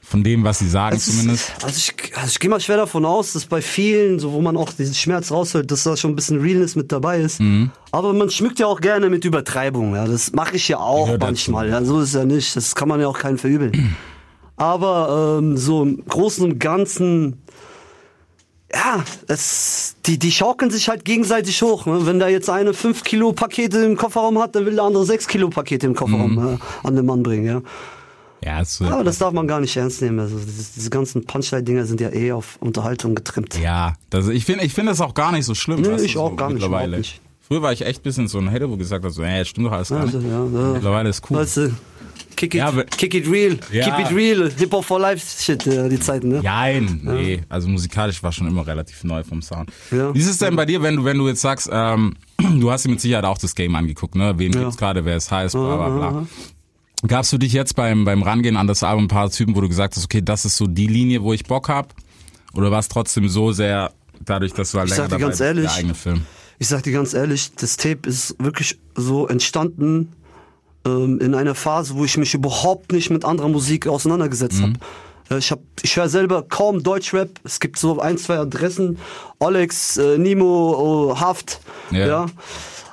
Von 0.00 0.24
dem, 0.24 0.42
was 0.42 0.60
sie 0.60 0.68
sagen 0.68 0.96
Es 0.96 1.06
ist- 1.06 1.18
zumindest? 1.20 1.52
Also 1.62 1.76
ich, 1.76 2.16
also 2.16 2.28
ich 2.28 2.38
gehe 2.40 2.48
mal 2.48 2.60
schwer 2.60 2.78
davon 2.78 3.04
aus, 3.04 3.34
dass 3.34 3.44
bei 3.44 3.60
vielen, 3.60 4.18
so 4.18 4.32
wo 4.32 4.40
man 4.40 4.56
auch 4.56 4.72
diesen 4.72 4.94
Schmerz 4.94 5.30
raushört, 5.30 5.70
dass 5.70 5.82
da 5.84 5.96
schon 5.98 6.12
ein 6.12 6.16
bisschen 6.16 6.40
Realness 6.40 6.76
mit 6.76 6.90
dabei 6.92 7.20
ist. 7.20 7.40
Mhm. 7.40 7.70
Aber 7.90 8.14
man 8.14 8.30
schmückt 8.30 8.58
ja 8.58 8.66
auch 8.66 8.80
gerne 8.80 9.10
mit 9.10 9.24
Übertreibung. 9.26 9.94
Ja. 9.94 10.06
Das 10.06 10.32
mache 10.32 10.56
ich 10.56 10.66
ja 10.68 10.78
auch 10.78 11.04
Gehört 11.06 11.20
manchmal. 11.22 11.68
Ja. 11.68 11.84
So 11.84 12.00
ist 12.00 12.08
es 12.08 12.14
ja 12.14 12.24
nicht. 12.24 12.56
Das 12.56 12.74
kann 12.74 12.88
man 12.88 13.00
ja 13.00 13.06
auch 13.08 13.18
keinen 13.18 13.36
verübeln. 13.38 13.96
Aber 14.56 15.38
ähm, 15.40 15.56
so 15.58 15.82
im 15.82 16.04
Großen 16.06 16.42
und 16.44 16.58
Ganzen, 16.58 17.42
ja, 18.74 19.04
es, 19.28 19.94
die, 20.06 20.18
die 20.18 20.32
schaukeln 20.32 20.70
sich 20.70 20.88
halt 20.88 21.04
gegenseitig 21.04 21.60
hoch. 21.62 21.86
Ne? 21.86 22.06
Wenn 22.06 22.18
da 22.18 22.28
jetzt 22.28 22.48
eine 22.50 22.72
5 22.74 23.04
Kilo 23.04 23.32
Pakete 23.32 23.78
im 23.84 23.96
Kofferraum 23.96 24.38
hat, 24.40 24.54
dann 24.56 24.64
will 24.66 24.74
der 24.74 24.84
andere 24.84 25.04
6 25.04 25.28
Kilo 25.28 25.48
Pakete 25.50 25.86
im 25.86 25.94
Kofferraum 25.94 26.32
Mhm. 26.34 26.48
äh, 26.54 26.86
an 26.86 26.96
den 26.96 27.06
Mann 27.06 27.22
bringen. 27.22 27.46
Ja. 27.46 27.60
Ja, 28.44 28.64
so. 28.64 28.84
Aber 28.84 29.04
das 29.04 29.18
darf 29.18 29.32
man 29.32 29.46
gar 29.48 29.60
nicht 29.60 29.76
ernst 29.76 30.00
nehmen. 30.02 30.18
Also 30.20 30.38
diese, 30.38 30.72
diese 30.76 30.90
ganzen 30.90 31.24
Punchline-Dinger 31.24 31.84
sind 31.86 32.00
ja 32.00 32.12
eh 32.12 32.32
auf 32.32 32.56
Unterhaltung 32.60 33.14
getrimmt. 33.14 33.58
Ja, 33.60 33.94
das, 34.10 34.28
ich 34.28 34.44
finde 34.44 34.64
ich 34.64 34.72
finde 34.74 34.92
das 34.92 35.00
auch 35.00 35.14
gar 35.14 35.32
nicht 35.32 35.44
so 35.44 35.54
schlimm. 35.54 35.82
Du, 35.82 35.90
ich 35.96 36.12
so 36.14 36.22
auch 36.22 36.36
gar 36.36 36.46
nicht, 36.48 36.54
mittlerweile. 36.54 36.86
überhaupt 36.88 36.98
nicht. 36.98 37.20
Früher 37.46 37.62
war 37.62 37.72
ich 37.72 37.84
echt 37.84 38.02
bisschen 38.02 38.28
so 38.28 38.38
ein 38.38 38.50
Hater, 38.52 38.68
wo 38.70 38.76
gesagt 38.76 39.04
hat, 39.04 39.12
so, 39.12 39.22
ey, 39.22 39.44
stimmt 39.44 39.66
doch 39.68 39.72
alles 39.72 39.88
gar 39.88 40.00
Also, 40.00 40.18
nicht. 40.18 40.28
ja, 40.30 40.44
ja. 40.44 40.72
Mittlerweile 40.74 41.08
ist 41.08 41.22
cool. 41.30 41.38
Weißt 41.38 41.56
du, 41.56 41.70
kick 42.36 42.54
it, 42.54 42.58
Ja, 42.58 42.70
kick 42.96 43.14
it 43.14 43.26
real, 43.28 43.58
Ja. 43.72 43.84
keep 43.86 44.06
it 44.10 44.14
real, 44.14 44.50
Hip-Hop 44.56 44.84
for 44.84 45.00
Life 45.00 45.42
Shit, 45.42 45.64
ja, 45.64 45.88
die 45.88 45.98
Zeiten, 45.98 46.28
ne? 46.28 46.40
Nein, 46.44 47.00
nee. 47.02 47.40
Also 47.48 47.68
musikalisch 47.68 48.22
war 48.22 48.32
schon 48.32 48.46
immer 48.46 48.66
relativ 48.66 49.02
neu 49.02 49.24
vom 49.24 49.40
Sound. 49.40 49.70
Wie 49.90 50.18
ist 50.18 50.28
es 50.28 50.38
denn 50.38 50.56
bei 50.56 50.66
dir, 50.66 50.82
wenn 50.82 50.96
du, 50.96 51.04
wenn 51.04 51.16
du 51.16 51.26
jetzt 51.26 51.40
sagst, 51.40 51.70
ähm, 51.72 52.14
du 52.38 52.70
hast 52.70 52.84
dir 52.84 52.90
mit 52.90 53.00
Sicherheit 53.00 53.24
auch 53.24 53.38
das 53.38 53.54
Game 53.54 53.74
angeguckt, 53.74 54.14
ne? 54.14 54.34
Wen 54.36 54.52
gibt's 54.52 54.76
gerade, 54.76 55.04
wer 55.06 55.16
es 55.16 55.30
heißt, 55.30 55.54
bla 55.54 55.76
bla 55.88 56.10
bla. 56.10 56.26
Gab's 57.06 57.30
für 57.30 57.38
dich 57.38 57.52
jetzt 57.52 57.76
beim, 57.76 58.04
beim 58.04 58.22
Rangehen 58.22 58.56
an 58.56 58.66
das 58.66 58.82
Album 58.82 59.04
ein 59.04 59.08
paar 59.08 59.30
Typen, 59.30 59.54
wo 59.54 59.60
du 59.60 59.68
gesagt 59.68 59.96
hast, 59.96 60.04
okay, 60.04 60.20
das 60.22 60.44
ist 60.44 60.56
so 60.56 60.66
die 60.66 60.86
Linie, 60.88 61.22
wo 61.22 61.32
ich 61.32 61.44
Bock 61.44 61.68
hab? 61.68 61.94
Oder 62.54 62.70
war 62.70 62.80
es 62.80 62.88
trotzdem 62.88 63.28
so 63.28 63.52
sehr, 63.52 63.92
dadurch, 64.24 64.52
dass 64.52 64.72
du 64.72 64.78
halt 64.78 64.90
Ich 64.90 64.96
länger 64.96 65.08
dabei 65.08 65.22
ganz 65.22 65.40
ehrlich, 65.40 65.66
der 65.66 65.74
eigene 65.74 65.94
Film? 65.94 66.22
Ich 66.58 66.66
sag 66.66 66.82
dir 66.82 66.92
ganz 66.92 67.14
ehrlich, 67.14 67.52
das 67.54 67.76
Tape 67.76 68.08
ist 68.08 68.34
wirklich 68.40 68.78
so 68.96 69.28
entstanden 69.28 70.12
ähm, 70.84 71.20
in 71.20 71.34
einer 71.36 71.54
Phase, 71.54 71.94
wo 71.94 72.04
ich 72.04 72.16
mich 72.18 72.34
überhaupt 72.34 72.90
nicht 72.92 73.10
mit 73.10 73.24
anderer 73.24 73.48
Musik 73.48 73.86
auseinandergesetzt 73.86 74.58
Mhm. 74.58 74.62
habe. 75.30 75.38
Ich, 75.38 75.50
hab, 75.50 75.60
ich 75.82 75.94
höre 75.94 76.08
selber 76.08 76.42
kaum 76.42 76.82
Deutschrap. 76.82 77.28
Es 77.44 77.60
gibt 77.60 77.78
so 77.78 78.00
ein, 78.00 78.16
zwei 78.16 78.38
Adressen. 78.38 78.98
Olex, 79.38 79.98
äh, 79.98 80.16
Nimo, 80.16 80.74
oh, 81.10 81.20
Haft. 81.20 81.60
Ja. 81.90 82.06
Ja. 82.06 82.26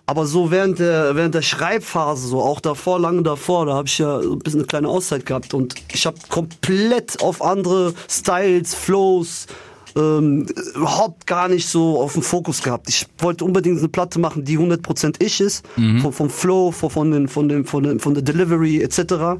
Aber 0.07 0.27
so 0.27 0.51
während 0.51 0.79
der, 0.79 1.15
während 1.15 1.33
der 1.33 1.41
Schreibphase, 1.41 2.27
so 2.27 2.41
auch 2.41 2.59
davor, 2.59 2.99
lange 2.99 3.23
davor, 3.23 3.65
da 3.65 3.73
habe 3.73 3.87
ich 3.87 3.97
ja 3.97 4.19
ein 4.19 4.39
bisschen 4.39 4.59
eine 4.59 4.67
kleine 4.67 4.87
Auszeit 4.87 5.25
gehabt 5.25 5.53
und 5.53 5.73
ich 5.91 6.05
habe 6.05 6.17
komplett 6.29 7.21
auf 7.21 7.41
andere 7.41 7.93
Styles, 8.07 8.75
Flows, 8.75 9.47
ähm, 9.95 10.45
überhaupt 10.75 11.25
gar 11.25 11.47
nicht 11.47 11.67
so 11.67 11.99
auf 12.01 12.13
den 12.13 12.21
Fokus 12.21 12.61
gehabt. 12.61 12.87
Ich 12.89 13.07
wollte 13.17 13.45
unbedingt 13.45 13.79
eine 13.79 13.87
Platte 13.87 14.19
machen, 14.19 14.43
die 14.43 14.59
100% 14.59 15.15
ich 15.23 15.41
ist, 15.41 15.65
vom, 16.01 16.13
vom 16.13 16.29
Flow, 16.29 16.71
von, 16.71 16.91
von, 16.91 17.11
den, 17.11 17.27
von, 17.27 17.49
dem, 17.49 17.65
von, 17.65 17.83
den, 17.83 17.99
von 17.99 18.13
der 18.13 18.21
Delivery 18.21 18.81
etc. 18.81 19.39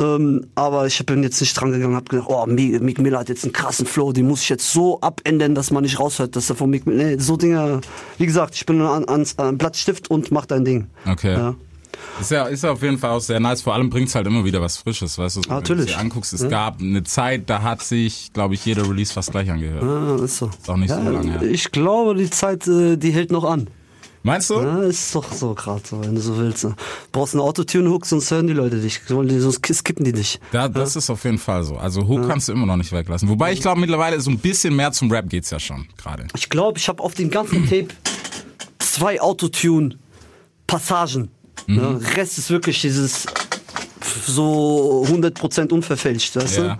Ähm, 0.00 0.46
aber 0.54 0.86
ich 0.86 1.04
bin 1.06 1.22
jetzt 1.22 1.40
nicht 1.40 1.54
dran 1.60 1.70
gegangen, 1.70 1.94
hab 1.94 2.08
gedacht, 2.08 2.26
oh, 2.28 2.44
Mi- 2.46 2.78
Meek 2.80 2.98
Miller 2.98 3.20
hat 3.20 3.28
jetzt 3.28 3.44
einen 3.44 3.52
krassen 3.52 3.86
Flow, 3.86 4.12
den 4.12 4.26
muss 4.26 4.42
ich 4.42 4.48
jetzt 4.48 4.72
so 4.72 5.00
abändern, 5.00 5.54
dass 5.54 5.70
man 5.70 5.82
nicht 5.82 6.00
raushört, 6.00 6.34
dass 6.34 6.48
er 6.50 6.56
von 6.56 6.70
Meek 6.70 6.86
Miller, 6.86 7.04
nee, 7.04 7.18
so 7.18 7.36
Dinge, 7.36 7.80
wie 8.18 8.26
gesagt, 8.26 8.54
ich 8.54 8.66
bin 8.66 8.80
an, 8.80 9.06
ans 9.08 9.38
an 9.38 9.58
Blatt 9.58 9.76
Stift 9.76 10.10
und 10.10 10.30
mach 10.32 10.46
dein 10.46 10.64
Ding. 10.64 10.86
Okay. 11.06 11.32
Ja. 11.34 11.54
Ist 12.20 12.30
ja, 12.30 12.44
ist 12.46 12.64
ja 12.64 12.72
auf 12.72 12.82
jeden 12.82 12.98
Fall 12.98 13.10
auch 13.10 13.20
sehr 13.20 13.38
nice. 13.38 13.62
Vor 13.62 13.74
allem 13.74 13.88
bringt's 13.90 14.14
halt 14.14 14.26
immer 14.26 14.44
wieder 14.44 14.60
was 14.60 14.76
Frisches, 14.78 15.18
weißt 15.18 15.36
du? 15.36 15.40
Wenn 15.42 15.48
du 15.48 15.54
Natürlich. 15.54 15.86
dir 15.94 15.98
anguckst, 15.98 16.32
es 16.32 16.48
gab 16.48 16.80
eine 16.80 17.04
Zeit, 17.04 17.48
da 17.48 17.62
hat 17.62 17.82
sich, 17.82 18.32
glaube 18.32 18.54
ich, 18.54 18.64
jeder 18.64 18.88
Release 18.88 19.12
fast 19.12 19.30
gleich 19.30 19.50
angehört. 19.50 19.82
Ja, 19.82 20.24
ist 20.24 20.38
so. 20.38 20.46
Ist 20.46 20.68
auch 20.68 20.76
nicht 20.76 20.90
so 20.90 20.96
lange 20.96 21.30
her. 21.30 21.42
Ich 21.42 21.70
glaube, 21.70 22.14
die 22.16 22.28
Zeit, 22.30 22.66
äh, 22.66 22.96
die 22.96 23.12
hält 23.12 23.30
noch 23.30 23.44
an. 23.44 23.68
Meinst 24.24 24.50
du? 24.50 24.60
Ja, 24.60 24.82
ist 24.82 25.12
doch 25.14 25.32
so 25.32 25.52
gerade 25.54 25.82
so, 25.84 26.00
wenn 26.00 26.14
du 26.14 26.20
so 26.20 26.36
willst. 26.38 26.64
ne? 26.64 26.76
Brauchst 27.10 27.34
einen 27.34 27.40
Autotune-Hook, 27.40 28.06
sonst 28.06 28.30
hören 28.30 28.46
die 28.46 28.52
Leute 28.52 28.80
dich. 28.80 29.00
Sonst 29.08 29.66
skippen 29.74 30.04
die 30.04 30.12
dich. 30.12 30.38
Da, 30.52 30.68
das 30.68 30.94
ist 30.94 31.10
auf 31.10 31.24
jeden 31.24 31.38
Fall 31.38 31.64
so. 31.64 31.76
Also 31.76 32.06
Hook 32.06 32.28
kannst 32.28 32.48
du 32.48 32.52
immer 32.52 32.66
noch 32.66 32.76
nicht 32.76 32.92
weglassen. 32.92 33.28
Wobei 33.28 33.52
ich 33.52 33.60
glaube, 33.60 33.80
mittlerweile 33.80 34.20
so 34.20 34.30
ein 34.30 34.38
bisschen 34.38 34.76
mehr 34.76 34.92
zum 34.92 35.10
Rap 35.10 35.28
geht's 35.28 35.50
ja 35.50 35.58
schon 35.58 35.86
gerade. 35.96 36.26
Ich 36.36 36.48
glaube, 36.48 36.78
ich 36.78 36.88
habe 36.88 37.02
auf 37.02 37.14
dem 37.14 37.30
ganzen 37.30 37.64
Tape 37.68 37.88
zwei 38.78 39.20
Autotune-Passagen. 39.20 41.28
Mhm. 41.66 41.76
Ja, 41.76 41.96
Rest 42.16 42.38
ist 42.38 42.50
wirklich 42.50 42.80
dieses 42.80 43.26
so 44.26 45.04
100% 45.08 45.72
unverfälscht. 45.72 46.36
Weißt 46.36 46.58
Ja. 46.58 46.74
du? 46.74 46.78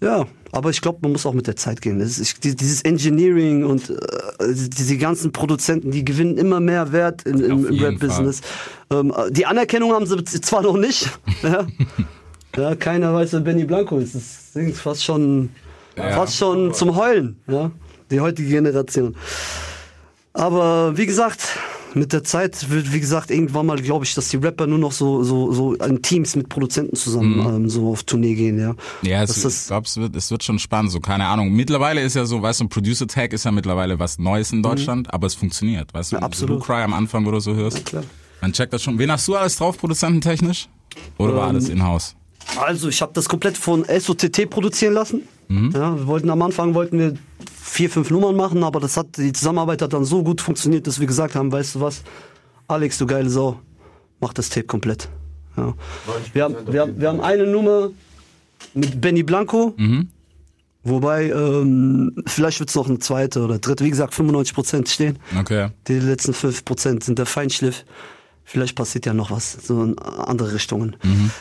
Ja, 0.00 0.26
aber 0.52 0.70
ich 0.70 0.80
glaube, 0.80 0.98
man 1.02 1.12
muss 1.12 1.26
auch 1.26 1.34
mit 1.34 1.46
der 1.46 1.56
Zeit 1.56 1.80
gehen. 1.82 1.98
Das 1.98 2.18
ist, 2.18 2.42
dieses 2.42 2.82
Engineering 2.82 3.64
und 3.64 3.90
äh, 3.90 3.94
diese 4.54 4.96
ganzen 4.96 5.32
Produzenten, 5.32 5.90
die 5.90 6.04
gewinnen 6.04 6.38
immer 6.38 6.60
mehr 6.60 6.92
Wert 6.92 7.22
in, 7.22 7.40
im, 7.40 7.64
Auf 7.64 7.70
im 7.70 7.78
Rap-Business. 7.78 8.40
Ähm, 8.90 9.12
die 9.30 9.46
Anerkennung 9.46 9.92
haben 9.92 10.06
sie 10.06 10.40
zwar 10.40 10.62
noch 10.62 10.76
nicht. 10.76 11.10
ja. 11.42 11.66
ja, 12.56 12.74
keiner 12.74 13.14
weiß, 13.14 13.34
wer 13.34 13.40
Benny 13.40 13.64
Blanco 13.64 13.98
ist. 13.98 14.14
Das 14.14 14.56
ist 14.56 14.80
fast 14.80 15.04
schon, 15.04 15.50
Ja. 15.96 16.10
fast 16.10 16.36
schon 16.36 16.74
zum 16.74 16.96
Heulen. 16.96 17.36
Ja, 17.46 17.70
die 18.10 18.20
heutige 18.20 18.48
Generation. 18.48 19.14
Aber 20.32 20.96
wie 20.96 21.06
gesagt, 21.06 21.40
mit 21.94 22.12
der 22.12 22.22
Zeit 22.24 22.70
wird, 22.70 22.92
wie 22.92 23.00
gesagt, 23.00 23.30
irgendwann 23.30 23.66
mal, 23.66 23.80
glaube 23.80 24.04
ich, 24.04 24.14
dass 24.14 24.28
die 24.28 24.36
Rapper 24.36 24.66
nur 24.66 24.78
noch 24.78 24.92
so, 24.92 25.22
so, 25.24 25.52
so 25.52 25.74
in 25.74 26.02
Teams 26.02 26.36
mit 26.36 26.48
Produzenten 26.48 26.94
zusammen 26.96 27.40
ähm, 27.46 27.68
so 27.68 27.90
auf 27.90 28.04
Tournee 28.04 28.34
gehen, 28.34 28.58
ja. 28.58 28.74
Ja, 29.02 29.22
es, 29.22 29.42
Das 29.42 29.62
ich 29.62 29.66
glaube, 29.68 29.86
es 29.86 29.96
wird, 29.96 30.14
es 30.16 30.30
wird 30.30 30.44
schon 30.44 30.58
spannend, 30.58 30.92
so 30.92 31.00
keine 31.00 31.26
Ahnung. 31.26 31.52
Mittlerweile 31.52 32.00
ist 32.02 32.14
ja 32.14 32.24
so, 32.26 32.42
weißt 32.42 32.60
du, 32.60 32.64
ein 32.64 32.68
Producer 32.68 33.06
Tag 33.06 33.32
ist 33.32 33.44
ja 33.44 33.50
mittlerweile 33.50 33.98
was 33.98 34.18
Neues 34.18 34.52
in 34.52 34.62
Deutschland, 34.62 35.12
aber 35.12 35.26
es 35.26 35.34
funktioniert, 35.34 35.92
weißt 35.92 36.12
du? 36.12 36.16
Mhm. 36.16 36.20
Ja, 36.20 36.26
absolut. 36.26 36.60
So 36.60 36.64
Cry 36.66 36.82
am 36.82 36.94
Anfang, 36.94 37.26
wo 37.26 37.30
du 37.30 37.40
so 37.40 37.54
hörst. 37.54 37.84
klar. 37.86 38.04
Man 38.40 38.52
checkt 38.52 38.72
das 38.72 38.82
schon. 38.82 38.98
Wen 38.98 39.10
hast 39.12 39.26
du 39.28 39.36
alles 39.36 39.56
drauf, 39.56 39.76
produzententechnisch? 39.76 40.68
Oder 41.18 41.34
war 41.34 41.42
Ähm, 41.44 41.48
alles 41.50 41.68
in-house? 41.68 42.14
Also, 42.58 42.88
ich 42.88 43.00
habe 43.02 43.12
das 43.14 43.28
komplett 43.28 43.56
von 43.56 43.84
SOTT 43.84 44.48
produzieren 44.50 44.94
lassen. 44.94 45.22
Mhm. 45.48 45.70
Ja, 45.74 45.96
wir 45.96 46.06
wollten 46.06 46.30
am 46.30 46.42
Anfang 46.42 46.74
wollten 46.74 46.98
wir 46.98 47.14
vier, 47.62 47.90
fünf 47.90 48.10
Nummern 48.10 48.36
machen, 48.36 48.64
aber 48.64 48.80
das 48.80 48.96
hat 48.96 49.16
die 49.16 49.32
Zusammenarbeit 49.32 49.82
hat 49.82 49.92
dann 49.92 50.04
so 50.04 50.22
gut 50.22 50.40
funktioniert, 50.40 50.86
dass 50.86 50.98
wir 51.00 51.06
gesagt 51.06 51.34
haben, 51.34 51.52
weißt 51.52 51.76
du 51.76 51.80
was, 51.80 52.02
Alex, 52.68 52.98
du 52.98 53.06
geile 53.06 53.30
Sau, 53.30 53.60
mach 54.20 54.32
das 54.32 54.48
Tape 54.48 54.66
komplett. 54.66 55.08
Ja. 55.56 55.74
Wir, 56.32 56.44
haben, 56.44 56.56
wir, 56.66 56.80
haben, 56.80 57.00
wir 57.00 57.08
haben 57.08 57.20
eine 57.20 57.46
Nummer 57.46 57.90
mit 58.74 59.00
Benny 59.00 59.22
Blanco, 59.22 59.74
Mhm. 59.76 60.08
wobei 60.84 61.30
ähm, 61.30 62.12
vielleicht 62.26 62.60
wird 62.60 62.70
es 62.70 62.74
noch 62.76 62.88
eine 62.88 62.98
zweite 62.98 63.42
oder 63.42 63.58
dritte. 63.58 63.84
Wie 63.84 63.90
gesagt, 63.90 64.14
95% 64.14 64.88
stehen. 64.88 65.18
Okay. 65.38 65.68
Die 65.88 65.98
letzten 65.98 66.32
5% 66.32 67.04
sind 67.04 67.18
der 67.18 67.26
Feinschliff. 67.26 67.84
Vielleicht 68.50 68.74
passiert 68.74 69.06
ja 69.06 69.14
noch 69.14 69.30
was, 69.30 69.52
so 69.64 69.80
in 69.84 69.96
andere 70.00 70.52
Richtungen. 70.54 70.96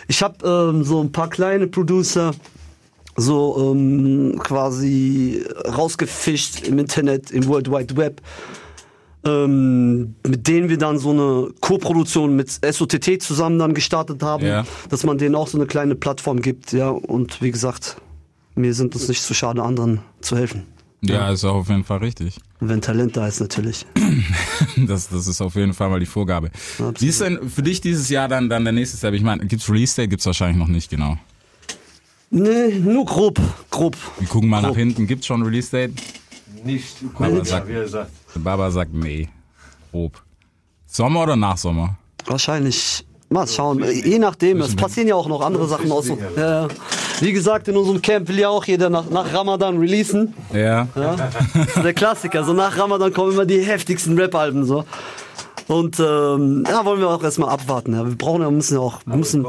Ich 0.08 0.22
habe 0.22 0.48
ähm, 0.48 0.84
so 0.84 1.01
ein 1.01 1.12
paar 1.12 1.28
kleine 1.28 1.66
Producer 1.66 2.36
so 3.16 3.72
ähm, 3.74 4.38
quasi 4.44 5.44
rausgefischt 5.66 6.68
im 6.68 6.78
Internet, 6.78 7.32
im 7.32 7.48
World 7.48 7.72
Wide 7.72 7.98
Web, 7.98 8.22
ähm, 9.25 10.13
mit 10.25 10.48
denen 10.48 10.70
wir 10.70 10.78
dann 10.78 11.00
so 11.00 11.10
eine 11.10 11.50
Co-Produktion 11.62 12.36
mit 12.36 12.51
SOTT 12.51 13.22
zusammen 13.24 13.58
dann 13.58 13.74
gestartet 13.74 14.22
haben, 14.22 14.46
Ja. 14.46 14.63
dass 14.89 15.04
man 15.04 15.18
denen 15.18 15.34
auch 15.34 15.48
so 15.48 15.58
eine 15.58 15.66
kleine 15.66 15.96
Plattform 15.96 16.42
gibt, 16.44 16.74
ja. 16.74 16.89
Und 16.89 17.42
wie 17.42 17.50
gesagt, 17.50 17.98
wir 18.56 18.74
sind 18.75 18.94
uns 18.94 19.08
nicht 19.08 19.24
zu 19.24 19.34
schade, 19.34 19.63
anderen 19.63 20.01
zu 20.22 20.38
helfen. 20.38 20.63
Ja, 21.01 21.32
ist 21.32 21.46
auch 21.46 21.56
auf 21.56 21.70
jeden 21.70 21.84
Fall 21.86 22.00
richtig. 22.00 22.39
Wenn 22.60 22.82
Talent 22.82 23.15
da 23.15 23.27
ist, 23.27 23.39
natürlich. 23.39 23.86
Das, 24.75 25.10
das 25.10 25.27
ist 25.27 25.41
auf 25.41 25.56
jeden 25.56 25.74
Fall 25.74 25.89
mal 25.89 26.00
die 26.00 26.06
Vorgabe. 26.06 26.51
Wie 27.00 27.08
ist 27.08 27.20
denn 27.22 27.50
für 27.50 27.62
dich 27.63 27.82
dieses 27.82 28.08
Jahr 28.10 28.27
dann, 28.27 28.50
dann 28.50 28.63
der 28.63 28.72
nächste 28.74 28.98
Step? 28.98 29.13
Ich 29.13 29.22
meine, 29.24 29.46
gibt's 29.46 29.70
Release 29.70 29.96
Date? 29.96 30.10
Gibt's 30.10 30.25
wahrscheinlich 30.25 30.58
noch 30.58 30.68
nicht, 30.68 30.89
genau. 30.89 31.18
Nee, 32.29 32.79
nur 32.79 33.06
grob, 33.06 33.39
grob. 33.72 33.98
Wir 34.20 34.27
gucken 34.27 34.50
mal 34.50 34.62
nach 34.62 34.70
Grob. 34.70 34.77
hinten. 34.77 35.08
Gibt's 35.08 35.25
schon 35.25 35.41
Release 35.41 35.72
Date? 35.72 35.91
Nicht. 36.63 36.98
Aber 37.15 37.29
Ja, 37.29 37.46
sag- 37.46 37.68
wie 37.68 37.74
er 37.74 37.88
sagt. 37.88 38.12
Der 38.36 38.39
Baba 38.39 38.70
sagt 38.72 38.94
nee. 38.94 39.27
Grob. 39.91 40.22
Sommer 40.86 41.24
oder 41.24 41.36
nach 41.36 41.58
Sommer? 41.58 41.98
Wahrscheinlich. 42.25 43.06
Mal 43.29 43.48
schauen. 43.48 43.84
Je 43.84 44.18
nachdem. 44.20 44.62
Es 44.62 44.75
passieren 44.75 45.08
ja 45.08 45.15
auch 45.15 45.27
noch 45.27 45.41
andere 45.41 45.68
Sachen 45.68 45.91
aus. 45.91 46.08
Ja, 46.08 46.15
ja. 46.38 46.68
Wie 47.22 47.34
gesagt, 47.34 47.68
in 47.68 47.78
unserem 47.78 48.02
Camp 48.02 48.28
will 48.28 48.40
ja 48.40 48.50
auch 48.50 48.66
jeder 48.66 48.90
nach, 48.90 49.10
nach 49.10 49.34
Ramadan 49.34 49.78
releasen. 49.78 50.34
Ja. 50.54 50.88
Ja? 50.96 51.16
Das 51.54 51.76
ist 51.76 51.84
der 51.84 51.94
Klassiker. 51.94 52.44
So 52.44 52.54
nach 52.54 52.78
Ramadan 52.78 53.14
kommen 53.14 53.34
immer 53.34 53.46
die 53.46 53.62
heftigsten 53.62 54.18
Rap-Alben. 54.18 54.66
So. 54.66 54.86
Und 55.70 56.00
ähm, 56.00 56.64
ja, 56.68 56.84
wollen 56.84 57.00
wir 57.00 57.10
auch 57.10 57.24
erstmal 57.24 57.50
abwarten. 57.50 57.94
Ja. 57.94 58.04
Wir 58.04 58.16
brauchen 58.16 58.42
ja, 58.42 58.50
müssen 58.50 58.74
ja 58.74 58.80
auch, 58.80 59.02
wir 59.06 59.16
müssen, 59.16 59.46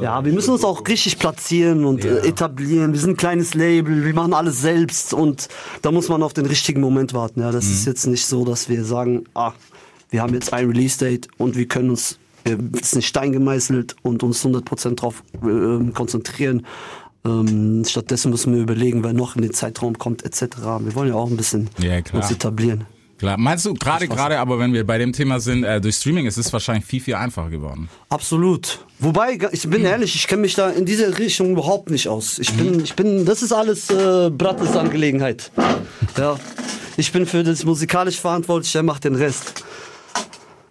ja, 0.00 0.24
wir 0.24 0.32
müssen 0.32 0.52
uns 0.52 0.64
auch 0.64 0.86
richtig 0.86 1.18
platzieren 1.18 1.84
und 1.84 2.04
äh, 2.04 2.18
etablieren. 2.20 2.92
Wir 2.92 3.00
sind 3.00 3.10
ein 3.10 3.16
kleines 3.16 3.54
Label, 3.54 4.04
wir 4.04 4.14
machen 4.14 4.32
alles 4.32 4.60
selbst 4.60 5.12
und 5.12 5.48
da 5.82 5.90
muss 5.90 6.08
man 6.08 6.22
auf 6.22 6.34
den 6.34 6.46
richtigen 6.46 6.80
Moment 6.80 7.14
warten. 7.14 7.40
Ja. 7.40 7.50
Das 7.50 7.66
ist 7.66 7.84
jetzt 7.84 8.06
nicht 8.06 8.26
so, 8.26 8.44
dass 8.44 8.68
wir 8.68 8.84
sagen, 8.84 9.24
ah, 9.34 9.54
wir 10.10 10.22
haben 10.22 10.34
jetzt 10.34 10.52
ein 10.52 10.68
Release-Date 10.68 11.26
und 11.36 11.56
wir 11.56 11.66
können 11.66 11.90
uns, 11.90 12.18
wir 12.44 12.58
nicht 12.58 13.08
Stein 13.08 13.32
gemeißelt 13.32 13.96
und 14.02 14.22
uns 14.22 14.46
100% 14.46 14.94
drauf 14.94 15.24
äh, 15.42 15.90
konzentrieren. 15.90 16.64
Ähm, 17.26 17.84
stattdessen 17.86 18.30
müssen 18.30 18.54
wir 18.54 18.62
überlegen, 18.62 19.02
wer 19.02 19.12
noch 19.12 19.34
in 19.36 19.42
den 19.42 19.52
Zeitraum 19.52 19.98
kommt, 19.98 20.24
etc. 20.24 20.56
Wir 20.80 20.94
wollen 20.94 21.08
ja 21.08 21.14
auch 21.16 21.28
ein 21.28 21.36
bisschen 21.36 21.68
Ja, 21.78 22.00
klar. 22.00 22.22
uns 22.22 22.30
etablieren. 22.30 22.86
Klar. 23.18 23.38
Meinst 23.38 23.64
du, 23.64 23.72
gerade, 23.72 24.08
gerade, 24.08 24.38
aber 24.38 24.58
wenn 24.58 24.74
wir 24.74 24.86
bei 24.86 24.98
dem 24.98 25.12
Thema 25.14 25.40
sind, 25.40 25.64
äh, 25.64 25.80
durch 25.80 25.96
Streaming 25.96 26.26
ist 26.26 26.36
es 26.36 26.52
wahrscheinlich 26.52 26.84
viel, 26.84 27.00
viel 27.00 27.14
einfacher 27.14 27.48
geworden. 27.48 27.88
Absolut. 28.10 28.80
Wobei, 28.98 29.38
ich 29.52 29.68
bin 29.70 29.86
ehrlich, 29.86 30.14
ich 30.14 30.26
kenne 30.28 30.42
mich 30.42 30.54
da 30.54 30.68
in 30.68 30.84
dieser 30.84 31.18
Richtung 31.18 31.52
überhaupt 31.52 31.90
nicht 31.90 32.08
aus. 32.08 32.38
Ich 32.38 32.52
bin, 32.52 32.80
ich 32.84 32.94
bin, 32.94 33.24
das 33.24 33.42
ist 33.42 33.52
alles 33.52 33.88
äh, 33.90 34.30
Brattes 34.30 34.76
Angelegenheit. 34.76 35.50
Ja. 36.18 36.38
Ich 36.98 37.12
bin 37.12 37.26
für 37.26 37.42
das 37.42 37.64
musikalisch 37.64 38.18
verantwortlich, 38.18 38.72
der 38.72 38.82
macht 38.82 39.04
den 39.04 39.16
Rest. 39.16 39.64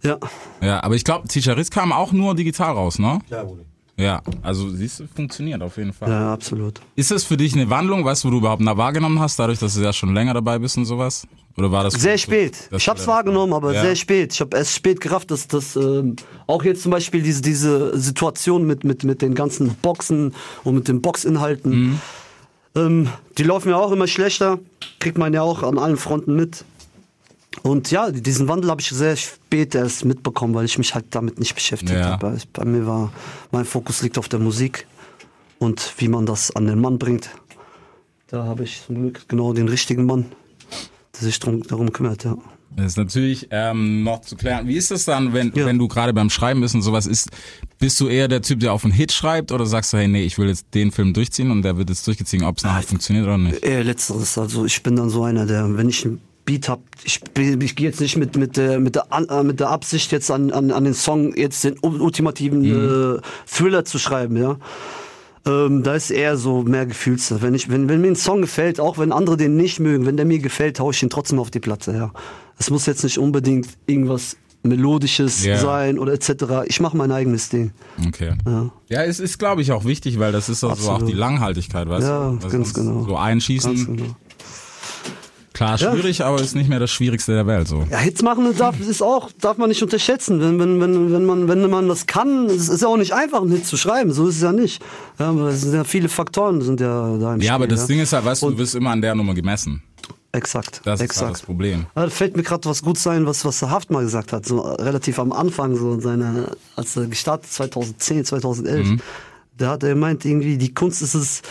Ja. 0.02 0.18
Ja, 0.62 0.84
aber 0.84 0.96
ich 0.96 1.04
glaube, 1.04 1.28
Teacher 1.28 1.56
Riz 1.56 1.70
kam 1.70 1.92
auch 1.92 2.12
nur 2.14 2.34
digital 2.36 2.72
raus, 2.74 2.98
ne? 2.98 3.20
Klar, 3.28 3.46
Bruder. 3.46 3.64
Ja, 3.98 4.22
also 4.42 4.70
siehst 4.70 5.00
du, 5.00 5.08
funktioniert 5.08 5.62
auf 5.62 5.78
jeden 5.78 5.94
Fall. 5.94 6.10
Ja, 6.10 6.34
absolut. 6.34 6.82
Ist 6.98 7.12
das 7.12 7.24
für 7.24 7.38
dich 7.38 7.54
eine 7.54 7.70
Wandlung, 7.70 8.04
weißt 8.04 8.24
du, 8.24 8.28
wo 8.28 8.32
du 8.32 8.38
überhaupt 8.40 8.62
nach 8.62 8.76
wahrgenommen 8.76 9.20
hast, 9.20 9.40
dadurch, 9.40 9.60
dass 9.60 9.76
du 9.76 9.82
ja 9.82 9.94
schon 9.94 10.14
länger 10.14 10.34
dabei 10.34 10.60
bist 10.60 10.78
und 10.78 10.84
sowas? 10.86 11.26
Oder 11.58 11.72
war 11.72 11.84
das 11.86 11.94
Sehr 11.94 12.18
spät. 12.18 12.70
Ich 12.76 12.90
hab's 12.90 13.08
wahrgenommen, 13.08 13.54
aber 13.54 13.72
Ja. 13.74 13.82
sehr 13.82 13.96
spät. 13.96 14.34
Ich 14.34 14.42
habe 14.42 14.58
erst 14.58 14.74
spät 14.74 15.00
gerafft, 15.00 15.32
dass 15.32 15.48
das 15.48 15.78
ähm, 15.78 16.18
auch 16.48 16.66
jetzt 16.66 16.84
zum 16.84 16.92
Beispiel 16.92 17.22
diese, 17.22 17.42
diese 17.42 17.98
Situation 17.98 18.68
mit, 18.68 18.84
mit, 18.84 19.06
mit 19.06 19.22
den 19.22 19.34
ganzen 19.34 19.74
Boxen 19.76 20.34
und 20.66 20.76
mit 20.76 20.90
den 20.90 21.02
Boxinhalten, 21.02 21.72
Mhm. 21.72 22.00
ähm, 22.76 23.10
die 23.38 23.44
laufen 23.44 23.70
ja 23.70 23.78
auch 23.78 23.94
immer 23.94 24.08
schlechter. 24.08 24.60
Kriegt 25.00 25.18
man 25.18 25.34
ja 25.34 25.42
auch 25.44 25.64
an 25.64 25.78
allen 25.78 25.96
Fronten 25.96 26.36
mit. 26.36 26.66
Und 27.64 27.90
ja, 27.92 28.12
diesen 28.12 28.48
Wandel 28.48 28.70
habe 28.70 28.82
ich 28.82 28.90
sehr 28.90 29.16
spät 29.16 29.76
erst 29.76 30.06
mitbekommen, 30.06 30.54
weil 30.54 30.66
ich 30.66 30.78
mich 30.78 30.94
halt 30.94 31.06
damit 31.12 31.40
nicht 31.40 31.56
beschäftigt 31.56 31.92
Ja. 32.00 32.12
habe. 32.12 32.38
Bei 32.54 32.66
mir 32.66 32.86
war, 32.86 33.12
mein 33.52 33.66
Fokus 33.66 34.02
liegt 34.02 34.18
auf 34.18 34.28
der 34.30 34.40
Musik 34.40 34.88
und 35.60 35.94
wie 35.98 36.08
man 36.08 36.26
das 36.26 36.56
an 36.56 36.68
den 36.68 36.80
Mann 36.80 37.00
bringt. 37.00 37.30
Da 38.28 38.44
habe 38.44 38.64
ich 38.64 38.82
zum 38.86 38.96
Glück 38.96 39.28
genau 39.28 39.54
den 39.54 39.68
richtigen 39.70 40.06
Mann, 40.06 40.26
der 41.16 41.22
sich 41.22 41.40
drum, 41.40 41.64
darum 41.64 41.92
kümmert, 41.94 42.24
ja. 42.24 42.38
Das 42.76 42.88
ist 42.88 42.98
natürlich 42.98 43.48
ähm, 43.52 44.04
noch 44.04 44.20
zu 44.20 44.36
klären. 44.36 44.68
Wie 44.68 44.76
ist 44.76 44.92
es 44.92 45.06
dann, 45.06 45.32
wenn, 45.32 45.54
Ja. 45.56 45.66
wenn 45.66 45.78
du 45.80 45.88
gerade 45.88 46.12
beim 46.14 46.30
Schreiben 46.30 46.60
bist 46.60 46.76
und 46.76 46.82
sowas 46.82 47.06
ist, 47.06 47.30
bist 47.80 47.98
du 48.02 48.10
eher 48.10 48.28
der 48.28 48.42
Typ, 48.42 48.60
der 48.60 48.74
auf 48.74 48.84
einen 48.84 48.92
Hit 48.92 49.14
schreibt 49.14 49.54
oder 49.54 49.66
sagst 49.66 49.94
du, 49.94 49.98
hey, 49.98 50.10
nee, 50.10 50.24
ich 50.24 50.38
will 50.38 50.50
jetzt 50.50 50.66
den 50.74 50.92
Film 50.92 51.14
durchziehen 51.14 51.52
und 51.52 51.62
der 51.62 51.78
wird 51.78 51.90
jetzt 51.90 52.06
durchgezogen, 52.06 52.46
ob 52.46 52.58
es 52.58 52.64
nachher 52.66 52.84
funktioniert 52.84 53.26
oder 53.28 53.38
nicht? 53.38 53.64
Eher 53.64 53.82
letzteres. 53.86 54.38
Also 54.38 54.66
ich 54.66 54.84
bin 54.84 54.98
dann 54.98 55.10
so 55.10 55.24
einer, 55.24 55.46
der, 55.46 55.78
wenn 55.78 55.88
ich 55.88 56.04
einen 56.04 56.20
Beat 56.46 56.70
hab, 56.70 56.80
ich, 57.04 57.22
ich 57.36 57.76
gehe 57.76 57.88
jetzt 57.88 58.00
nicht 58.00 58.18
mit, 58.18 58.36
mit, 58.38 58.56
der, 58.56 58.80
mit, 58.80 58.96
der, 58.96 59.08
äh, 59.12 59.44
mit 59.44 59.60
der 59.60 59.70
Absicht 59.72 60.12
jetzt 60.12 60.30
an, 60.30 60.52
an, 60.52 60.70
an 60.72 60.84
den 60.84 60.94
Song 60.94 61.36
jetzt 61.36 61.64
den 61.64 61.76
ul- 61.80 62.00
ultimativen 62.00 62.64
äh, 62.64 63.20
Thriller 63.48 63.84
zu 63.84 63.98
schreiben, 63.98 64.38
ja. 64.38 64.58
Ähm, 65.48 65.84
da 65.84 65.94
ist 65.94 66.10
eher 66.10 66.38
so 66.38 66.64
mehr 66.64 66.86
Gefühls. 66.88 67.34
Wenn, 67.42 67.54
ich, 67.54 67.70
wenn, 67.70 67.88
wenn 67.90 68.02
mir 68.02 68.08
ein 68.10 68.16
Song 68.16 68.42
gefällt, 68.42 68.80
auch 68.80 68.98
wenn 68.98 69.12
andere 69.12 69.38
den 69.38 69.56
nicht 69.58 69.80
mögen, 69.80 70.06
wenn 70.08 70.18
der 70.18 70.26
mir 70.26 70.40
gefällt, 70.40 70.80
hau 70.80 70.90
ich 70.92 71.02
ihn 71.04 71.10
trotzdem 71.12 71.38
auf 71.40 71.52
die 71.52 71.60
Platte, 71.60 71.92
ja. 71.94 72.12
Es 72.58 72.70
muss 72.70 72.86
jetzt 72.86 73.04
nicht 73.04 73.18
unbedingt 73.20 73.68
irgendwas 73.86 74.38
melodisches 74.64 75.46
Ja. 75.46 75.58
sein 75.58 76.00
oder 76.00 76.14
etc. 76.14 76.64
Ich 76.66 76.80
mache 76.80 76.98
mein 76.98 77.12
eigenes 77.12 77.50
Ding. 77.50 77.72
Okay. 78.08 78.34
Ja. 78.48 78.72
Ja, 78.90 79.04
es 79.04 79.20
ist, 79.20 79.38
glaube 79.38 79.62
ich, 79.62 79.72
auch 79.72 79.86
wichtig, 79.86 80.18
weil 80.18 80.32
das 80.32 80.50
ist 80.50 80.64
also 80.64 80.90
auch 80.92 81.02
die 81.04 81.12
Langhaltigkeit, 81.14 81.88
weißt 81.88 82.08
Ja, 82.08 82.30
du? 82.32 82.44
Weil 82.44 82.50
ganz 82.52 82.74
genau. 82.74 83.04
So 83.04 83.16
einschießen, 83.16 83.76
Ganz 83.76 83.86
genau. 83.86 84.16
Klar 85.56 85.80
Ja. 85.80 85.92
schwierig, 85.92 86.24
aber 86.24 86.40
ist 86.42 86.56
nicht 86.56 86.70
mehr 86.70 86.80
das 86.80 86.92
Schwierigste 86.92 87.34
der 87.34 87.48
Welt, 87.48 87.68
so. 87.68 87.88
Ja, 87.90 87.98
Hits 87.98 88.22
machen 88.22 88.56
darf, 88.58 88.80
ist 88.80 89.02
auch, 89.02 89.32
darf 89.42 89.58
man 89.58 89.70
nicht 89.70 89.82
unterschätzen. 89.82 90.40
Wenn, 90.40 90.60
wenn, 90.60 90.80
wenn, 90.80 91.12
wenn, 91.12 91.26
man, 91.26 91.48
wenn 91.48 91.70
man 91.70 91.88
das 91.88 92.06
kann, 92.06 92.46
es 92.46 92.70
ist 92.70 92.82
ja 92.82 92.88
auch 92.88 92.98
nicht 92.98 93.14
einfach, 93.14 93.42
einen 93.42 93.52
Hit 93.52 93.66
zu 93.66 93.78
schreiben. 93.78 94.12
So 94.14 94.28
ist 94.28 94.36
es 94.36 94.42
ja 94.44 94.52
nicht. 94.52 94.84
Ja, 95.18 95.34
es 95.48 95.62
sind 95.62 95.74
ja 95.74 95.84
viele 95.84 96.10
Faktoren, 96.10 96.62
sind 96.62 96.80
ja 96.80 97.18
da 97.18 97.34
im 97.34 97.40
Spiel. 97.40 97.48
Ja, 97.48 97.56
aber 97.56 97.68
das 97.68 97.82
ja. 97.82 97.88
Ding 97.88 98.00
ist 98.02 98.14
halt, 98.14 98.26
weißt 98.26 98.44
du, 98.44 98.52
du 98.52 98.58
wirst 98.60 98.76
immer 98.76 98.92
an 98.92 99.02
der 99.02 99.16
Nummer 99.16 99.34
gemessen. 99.34 99.82
Exakt. 100.36 100.82
Das 100.84 101.00
ist 101.00 101.06
exakt. 101.06 101.26
halt 101.26 101.36
das 101.36 101.42
Problem. 101.44 101.86
Ja, 101.96 102.04
da 102.04 102.10
fällt 102.10 102.36
mir 102.36 102.44
gerade 102.44 102.68
was 102.70 102.84
gut 102.84 102.98
sein, 102.98 103.26
was, 103.26 103.46
was 103.46 103.60
der 103.60 103.70
Haft 103.70 103.90
mal 103.90 104.04
gesagt 104.04 104.34
hat, 104.34 104.46
so 104.46 104.60
relativ 104.60 105.18
am 105.18 105.32
Anfang, 105.32 105.78
so 105.78 105.94
in 105.94 106.02
seiner, 106.02 106.52
als 106.76 106.98
er 106.98 107.08
gestartet 107.08 107.50
2010, 107.52 108.26
2011. 108.26 108.88
Mhm. 108.88 109.00
Da 109.58 109.70
hat 109.70 109.84
er 109.84 109.90
gemeint, 109.90 110.26
irgendwie, 110.26 110.58
die 110.58 110.74
Kunst 110.74 111.02
ist 111.02 111.14
es, 111.16 111.42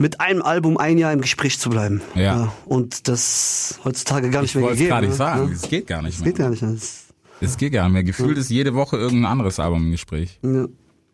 mit 0.00 0.20
einem 0.20 0.40
Album 0.42 0.78
ein 0.78 0.96
Jahr 0.98 1.12
im 1.12 1.20
Gespräch 1.20 1.58
zu 1.58 1.68
bleiben. 1.70 2.00
Ja. 2.14 2.52
und 2.64 3.06
das 3.06 3.78
heutzutage 3.84 4.30
gar 4.30 4.40
nicht 4.42 4.50
Ich 4.50 4.54
mehr 4.56 4.64
wollte 4.64 4.74
es 4.74 4.78
gegeben. 4.78 4.90
gerade 4.90 5.06
nicht 5.06 5.12
ne? 5.12 5.16
sagen, 5.16 5.48
Ja. 5.48 5.54
es 5.54 5.62
geht 5.68 5.86
gar 5.86 6.02
nicht 6.02 6.18
mehr. 6.20 6.28
geht 6.30 6.38
gar 6.38 6.50
nicht 6.50 6.62
mehr. 6.62 6.76
Es 7.42 7.56
geht 7.56 7.72
gar 7.72 7.84
nicht 7.84 7.92
mehr. 7.92 8.04
Gefühlt 8.04 8.36
ist 8.38 8.50
jede 8.50 8.74
Woche 8.74 8.96
irgendein 8.96 9.30
anderes 9.32 9.60
Album 9.60 9.84
im 9.84 9.90
Gespräch. 9.92 10.38
ja, 10.42 10.66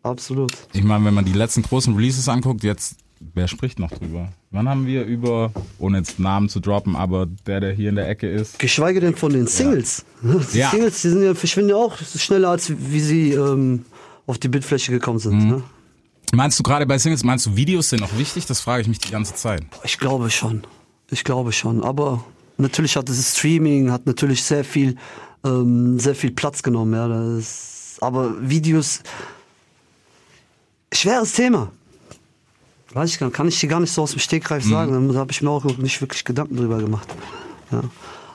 absolut. 0.03 0.51
Ich 0.73 0.83
meine, 0.83 1.03
wenn 1.05 1.13
man 1.13 1.25
die 1.25 1.33
letzten 1.33 1.61
großen 1.63 1.95
Releases 1.95 2.27
anguckt, 2.29 2.63
jetzt, 2.63 2.95
wer 3.33 3.47
spricht 3.49 3.77
noch 3.79 3.91
drüber? 3.91 4.29
Wann 4.51 4.69
haben 4.69 4.85
wir 4.85 5.03
über, 5.03 5.51
ohne 5.79 5.97
jetzt 5.97 6.17
Namen 6.19 6.47
zu 6.47 6.59
droppen, 6.61 6.95
aber 6.95 7.27
der, 7.45 7.59
der 7.59 7.73
hier 7.73 7.89
in 7.89 7.95
der 7.95 8.07
Ecke 8.09 8.29
ist? 8.29 8.57
Geschweige 8.59 9.01
denn 9.01 9.15
von 9.15 9.33
den 9.33 9.47
Singles. 9.47 10.05
Die 10.53 10.57
Ja. 10.59 10.69
Singles, 10.71 11.01
die 11.01 11.09
sind 11.09 11.23
ja, 11.23 11.35
verschwinden 11.35 11.71
ja 11.71 11.75
auch 11.75 11.97
schneller, 11.97 12.49
als 12.51 12.71
wie 12.77 12.99
sie 13.01 13.31
ähm, 13.33 13.83
auf 14.25 14.37
die 14.37 14.47
Bildfläche 14.47 14.91
gekommen 14.93 15.19
sind. 15.19 15.43
Mhm. 15.43 15.49
Ne? 15.49 15.63
Meinst 16.33 16.59
du 16.59 16.63
gerade 16.63 16.85
bei 16.85 16.97
Singles, 16.97 17.23
meinst 17.23 17.45
du 17.45 17.55
Videos 17.55 17.89
sind 17.89 18.03
auch 18.03 18.17
wichtig? 18.17 18.45
Das 18.45 18.59
frage 18.59 18.81
ich 18.81 18.87
mich 18.87 18.99
die 18.99 19.11
ganze 19.11 19.33
Zeit. 19.35 19.63
Ich 19.83 19.97
glaube 19.97 20.29
schon. 20.29 20.65
Ich 21.09 21.23
glaube 21.23 21.51
schon. 21.53 21.83
Aber 21.83 22.23
natürlich 22.57 22.95
hat 22.95 23.09
das 23.09 23.37
Streaming 23.37 23.91
hat 23.91 24.05
natürlich 24.05 24.43
sehr 24.43 24.63
viel, 24.63 24.97
ähm, 25.45 25.99
sehr 25.99 26.15
viel 26.15 26.31
Platz 26.31 26.63
genommen. 26.63 26.93
Ja. 26.93 27.07
Das, 27.07 27.97
aber 28.01 28.33
Videos, 28.41 29.01
schweres 30.93 31.33
Thema. 31.33 31.71
Weiß 32.93 33.11
ich 33.11 33.19
gar 33.19 33.27
nicht, 33.27 33.35
kann 33.35 33.47
ich 33.47 33.59
dir 33.59 33.67
gar 33.67 33.79
nicht 33.79 33.91
so 33.91 34.01
aus 34.01 34.11
dem 34.11 34.19
Stegreif 34.19 34.63
sagen. 34.63 35.13
Da 35.13 35.19
habe 35.19 35.31
ich 35.31 35.41
mir 35.41 35.49
auch 35.49 35.63
noch 35.63 35.77
nicht 35.77 36.01
wirklich 36.01 36.23
Gedanken 36.23 36.57
drüber 36.57 36.77
gemacht. 36.77 37.07
Ja. 37.71 37.83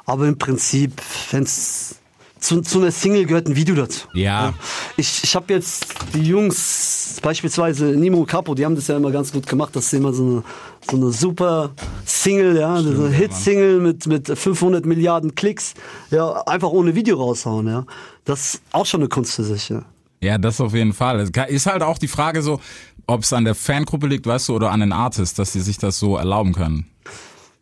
Aber 0.05 0.27
im 0.27 0.39
Prinzip, 0.39 1.01
wenn 1.31 1.45
es 1.45 1.97
zu, 2.39 2.61
zu 2.61 2.81
einer 2.81 2.91
Single 2.91 3.25
gehört 3.25 3.49
ein 3.49 3.57
Video 3.57 3.75
dazu. 3.75 4.09
Ja. 4.15 4.53
Ich, 4.97 5.25
ich 5.25 5.35
habe 5.37 5.53
jetzt 5.55 5.87
die 6.13 6.23
Jungs, 6.23 7.02
beispielsweise 7.21 7.87
Nimo 7.87 8.25
Capo, 8.25 8.55
die 8.55 8.65
haben 8.65 8.75
das 8.75 8.89
ja 8.89 8.97
immer 8.97 9.11
ganz 9.11 9.33
gut 9.33 9.47
gemacht, 9.47 9.75
dass 9.77 9.91
sie 9.91 9.99
immer 9.99 10.13
so 10.13 10.23
eine, 10.23 10.43
so 10.89 10.97
eine 10.97 11.13
super 11.13 11.71
Single, 12.05 12.57
ja, 12.57 12.81
so 12.81 12.91
eine 12.91 13.09
Hit-Single 13.09 13.81
mit, 13.81 14.07
mit 14.07 14.27
500 14.27 14.87
Milliarden 14.87 15.35
Klicks, 15.35 15.75
ja, 16.11 16.31
einfach 16.47 16.71
ohne 16.71 16.95
Video 16.95 17.17
raushauen, 17.17 17.67
ja. 17.69 17.85
Das 18.25 18.55
ist 18.55 18.63
auch 18.73 18.87
schon 18.87 19.01
eine 19.01 19.09
Kunst 19.09 19.35
für 19.35 19.45
sich, 19.45 19.69
ja. 19.69 19.83
Ja, 20.21 20.39
das 20.39 20.61
auf 20.61 20.73
jeden 20.73 20.93
Fall. 20.93 21.19
Es 21.21 21.31
ist 21.49 21.67
halt 21.67 21.83
auch 21.83 21.99
die 21.99 22.09
Frage 22.09 22.43
so, 22.43 22.61
ob 23.07 23.23
es 23.23 23.33
an 23.33 23.45
der 23.45 23.57
Fangruppe 23.57 24.07
liegt, 24.07 24.27
weißt 24.27 24.49
du, 24.49 24.55
oder 24.55 24.71
an 24.71 24.81
den 24.81 24.93
Artists, 24.93 25.35
dass 25.35 25.53
sie 25.53 25.61
sich 25.61 25.79
das 25.79 25.99
so 25.99 26.17
erlauben 26.17 26.53
können. 26.53 26.87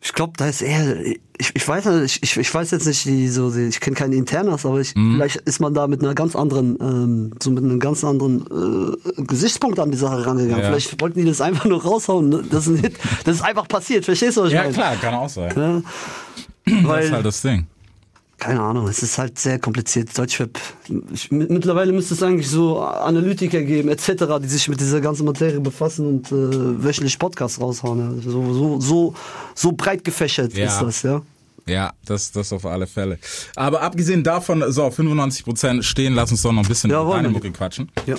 Ich 0.03 0.13
glaube, 0.13 0.33
da 0.35 0.47
ist 0.47 0.63
eher, 0.63 0.99
ich, 1.37 1.51
ich 1.53 1.67
weiß 1.67 1.85
nicht, 1.85 2.23
ich, 2.23 2.35
ich, 2.35 2.53
weiß 2.53 2.71
jetzt 2.71 2.87
nicht, 2.87 3.05
die, 3.05 3.27
so, 3.27 3.53
ich 3.55 3.79
kenne 3.79 3.95
keine 3.95 4.15
Internas, 4.15 4.65
aber 4.65 4.79
ich, 4.79 4.93
vielleicht 4.93 5.35
ist 5.37 5.59
man 5.59 5.75
da 5.75 5.85
mit 5.85 6.01
einer 6.03 6.15
ganz 6.15 6.35
anderen, 6.35 6.75
ähm, 6.81 7.33
so 7.41 7.51
mit 7.51 7.63
einem 7.63 7.79
ganz 7.79 8.03
anderen 8.03 8.41
äh, 9.17 9.21
Gesichtspunkt 9.21 9.77
an 9.79 9.91
die 9.91 9.97
Sache 9.97 10.25
rangegangen. 10.25 10.63
Ja. 10.63 10.69
Vielleicht 10.69 10.99
wollten 10.99 11.19
die 11.19 11.25
das 11.25 11.39
einfach 11.39 11.65
nur 11.65 11.83
raushauen. 11.83 12.29
Ne? 12.29 12.43
Das 12.49 12.65
ist 12.65 12.77
ein 12.77 12.77
Hit, 12.77 12.95
das 13.25 13.35
ist 13.35 13.41
einfach 13.43 13.67
passiert. 13.67 14.05
Verstehst 14.05 14.37
du, 14.37 14.41
was 14.41 14.49
ich 14.51 14.55
meine? 14.57 14.73
kann 14.73 15.13
auch 15.13 15.29
sein. 15.29 15.53
Ja, 15.55 15.81
Das 16.65 16.83
weil, 16.83 17.03
ist 17.03 17.11
halt 17.11 17.25
das 17.25 17.41
Ding. 17.41 17.67
Keine 18.41 18.59
Ahnung, 18.59 18.87
es 18.87 19.03
ist 19.03 19.17
halt 19.19 19.37
sehr 19.39 19.59
kompliziert. 19.59 20.09
Mit- 20.89 21.49
mittlerweile 21.49 21.91
müsste 21.93 22.15
es 22.15 22.23
eigentlich 22.23 22.49
so 22.49 22.79
Analytiker 22.81 23.61
geben, 23.61 23.87
etc., 23.89 24.25
die 24.41 24.47
sich 24.47 24.67
mit 24.67 24.79
dieser 24.81 24.99
ganzen 24.99 25.25
Materie 25.25 25.59
befassen 25.59 26.07
und 26.07 26.31
äh, 26.31 26.83
wöchentlich 26.83 27.17
Podcasts 27.19 27.61
raushauen. 27.61 27.99
Ja. 28.17 28.31
So, 28.31 28.53
so, 28.53 28.79
so, 28.81 29.13
so 29.55 29.71
breit 29.73 30.03
gefächert 30.03 30.53
Ja. 30.53 30.65
ist 30.65 30.79
das, 30.81 31.03
ja. 31.03 31.21
Ja, 31.67 31.93
das, 32.05 32.31
das 32.31 32.51
auf 32.51 32.65
alle 32.65 32.87
Fälle. 32.87 33.19
Aber 33.55 33.83
abgesehen 33.83 34.23
davon, 34.23 34.63
so, 34.71 34.87
95% 34.87 35.83
stehen, 35.83 36.15
lass 36.15 36.31
uns 36.31 36.41
doch 36.41 36.51
noch 36.51 36.63
ein 36.63 36.67
bisschen 36.67 36.89
Ja, 36.89 37.01
über 37.01 37.09
wollen 37.11 37.23
deine. 37.23 37.33
Mucke 37.33 37.51
quatschen. 37.51 37.91
ja. 38.07 38.15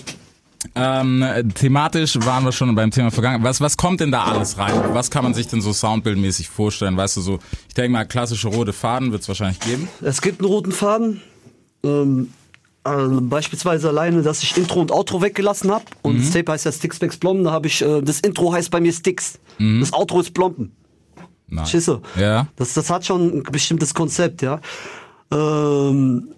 Ähm, 0.74 1.24
thematisch 1.54 2.16
waren 2.20 2.44
wir 2.44 2.52
schon 2.52 2.74
beim 2.74 2.90
Thema 2.90 3.10
Vergangenheit. 3.10 3.44
Was, 3.44 3.60
was 3.60 3.76
kommt 3.76 4.00
denn 4.00 4.12
da 4.12 4.24
alles 4.24 4.58
rein? 4.58 4.72
Was 4.92 5.10
kann 5.10 5.24
man 5.24 5.34
sich 5.34 5.48
denn 5.48 5.60
so 5.60 5.72
soundbildmäßig 5.72 6.48
vorstellen? 6.48 6.96
Weißt 6.96 7.16
du, 7.16 7.20
so, 7.20 7.38
ich 7.68 7.74
denke 7.74 7.90
mal, 7.92 8.04
klassische 8.04 8.48
rote 8.48 8.72
Faden 8.72 9.12
wird 9.12 9.22
es 9.22 9.28
wahrscheinlich 9.28 9.60
geben. 9.60 9.88
Es 10.00 10.22
gibt 10.22 10.40
einen 10.40 10.48
roten 10.48 10.72
Faden. 10.72 11.20
Ähm, 11.84 12.32
äh, 12.84 12.90
beispielsweise 13.06 13.88
alleine, 13.88 14.22
dass 14.22 14.42
ich 14.42 14.56
Intro 14.56 14.80
und 14.80 14.92
Outro 14.92 15.20
weggelassen 15.20 15.70
habe. 15.70 15.84
Und 16.02 16.20
das 16.20 16.30
Tape 16.30 16.52
heißt 16.52 16.64
ja 16.64 16.72
Sticks 16.72 16.98
Backs 16.98 17.16
Blomben. 17.16 17.44
Da 17.44 17.52
habe 17.52 17.66
ich, 17.66 17.82
äh, 17.82 18.00
das 18.00 18.20
Intro 18.20 18.52
heißt 18.52 18.70
bei 18.70 18.80
mir 18.80 18.92
Sticks. 18.92 19.38
Das 19.58 19.92
Outro 19.92 20.20
ist 20.20 20.34
Blomben. 20.34 20.72
Nein. 21.46 21.66
Schisse. 21.66 22.00
Ja. 22.18 22.48
Das, 22.56 22.72
das 22.74 22.88
hat 22.90 23.04
schon 23.04 23.38
ein 23.38 23.42
bestimmtes 23.42 23.94
Konzept, 23.94 24.42
ja. 24.42 24.60
Ähm, 25.30 26.28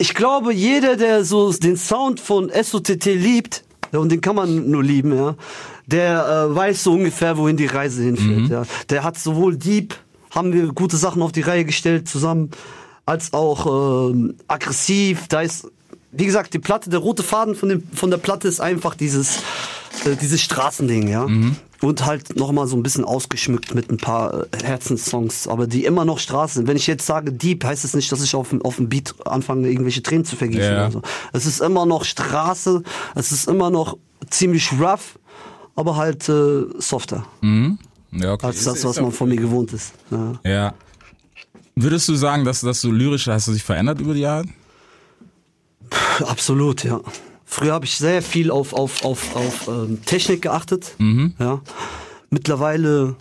ich 0.00 0.14
glaube, 0.14 0.54
jeder, 0.54 0.96
der 0.96 1.24
so 1.26 1.52
den 1.52 1.76
Sound 1.76 2.20
von 2.20 2.50
SOTT 2.50 3.04
liebt, 3.04 3.64
und 3.92 4.10
den 4.10 4.22
kann 4.22 4.34
man 4.34 4.70
nur 4.70 4.82
lieben, 4.82 5.14
ja, 5.14 5.34
der 5.86 6.48
äh, 6.50 6.54
weiß 6.54 6.84
so 6.84 6.92
ungefähr, 6.92 7.36
wohin 7.36 7.58
die 7.58 7.66
Reise 7.66 8.04
hinführt. 8.04 8.48
Ja. 8.48 8.62
Der 8.88 9.04
hat 9.04 9.18
sowohl 9.18 9.58
Deep, 9.58 9.94
haben 10.30 10.54
wir 10.54 10.68
gute 10.68 10.96
Sachen 10.96 11.20
auf 11.20 11.32
die 11.32 11.42
Reihe 11.42 11.66
gestellt 11.66 12.08
zusammen, 12.08 12.50
als 13.04 13.34
auch 13.34 14.10
ähm, 14.10 14.36
aggressiv. 14.48 15.28
Da 15.28 15.42
ist, 15.42 15.68
wie 16.12 16.24
gesagt, 16.24 16.54
die 16.54 16.60
Platte, 16.60 16.88
der 16.88 17.00
rote 17.00 17.22
Faden 17.22 17.54
von, 17.54 17.68
dem, 17.68 17.82
von 17.92 18.10
der 18.10 18.18
Platte 18.18 18.48
ist 18.48 18.60
einfach 18.60 18.94
dieses, 18.94 19.40
äh, 20.06 20.16
dieses 20.18 20.40
Straßending, 20.40 21.08
ja. 21.08 21.26
Und 21.82 22.04
halt 22.04 22.36
nochmal 22.36 22.66
so 22.66 22.76
ein 22.76 22.82
bisschen 22.82 23.04
ausgeschmückt 23.06 23.74
mit 23.74 23.90
ein 23.90 23.96
paar 23.96 24.42
äh, 24.52 24.62
Herzenssongs, 24.62 25.48
aber 25.48 25.66
die 25.66 25.86
immer 25.86 26.04
noch 26.04 26.18
Straße 26.18 26.56
sind. 26.56 26.66
Wenn 26.68 26.76
ich 26.76 26.86
jetzt 26.86 27.06
sage 27.06 27.32
Deep, 27.32 27.64
heißt 27.64 27.84
es 27.86 27.94
nicht, 27.94 28.12
dass 28.12 28.22
ich 28.22 28.34
auf, 28.34 28.50
dem- 28.50 28.60
auf 28.62 28.76
dem 28.76 28.90
Beat 28.90 29.14
anfange, 29.26 29.68
irgendwelche 29.70 30.02
Tränen 30.02 30.26
zu 30.26 30.36
vergießen. 30.36 30.62
Ja. 30.62 30.82
Oder 30.86 30.90
so. 30.92 31.02
Es 31.32 31.46
ist 31.46 31.60
immer 31.62 31.86
noch 31.86 32.04
Straße, 32.04 32.82
es 33.14 33.32
ist 33.32 33.48
immer 33.48 33.70
noch 33.70 33.96
ziemlich 34.28 34.70
rough, 34.78 35.18
aber 35.74 35.96
halt 35.96 36.28
äh, 36.28 36.64
softer 36.78 37.24
Ja, 38.12 38.32
okay. 38.34 38.46
als 38.46 38.64
das, 38.64 38.78
ist 38.78 38.84
was 38.84 39.00
man 39.00 39.12
von 39.12 39.30
mir 39.30 39.36
gewohnt 39.36 39.72
ist. 39.72 39.92
Ja. 40.10 40.34
Ja. 40.44 40.74
Würdest 41.76 42.06
du 42.08 42.14
sagen, 42.14 42.44
dass, 42.44 42.60
dass 42.60 42.82
du 42.82 42.92
lyrisch, 42.92 43.26
hast 43.28 43.48
du 43.48 43.52
dich 43.52 43.62
verändert 43.62 44.00
über 44.02 44.12
die 44.12 44.20
Jahre? 44.20 44.44
Absolut, 46.26 46.84
ja. 46.84 47.00
Früher 47.52 47.72
habe 47.72 47.84
ich 47.84 47.96
sehr 47.96 48.22
viel 48.22 48.52
auf, 48.52 48.72
auf, 48.72 49.04
auf, 49.04 49.34
auf 49.34 49.66
ähm, 49.66 50.00
Technik 50.06 50.42
geachtet. 50.42 50.94
Ja. 51.40 51.60
Mittlerweile 52.30 53.16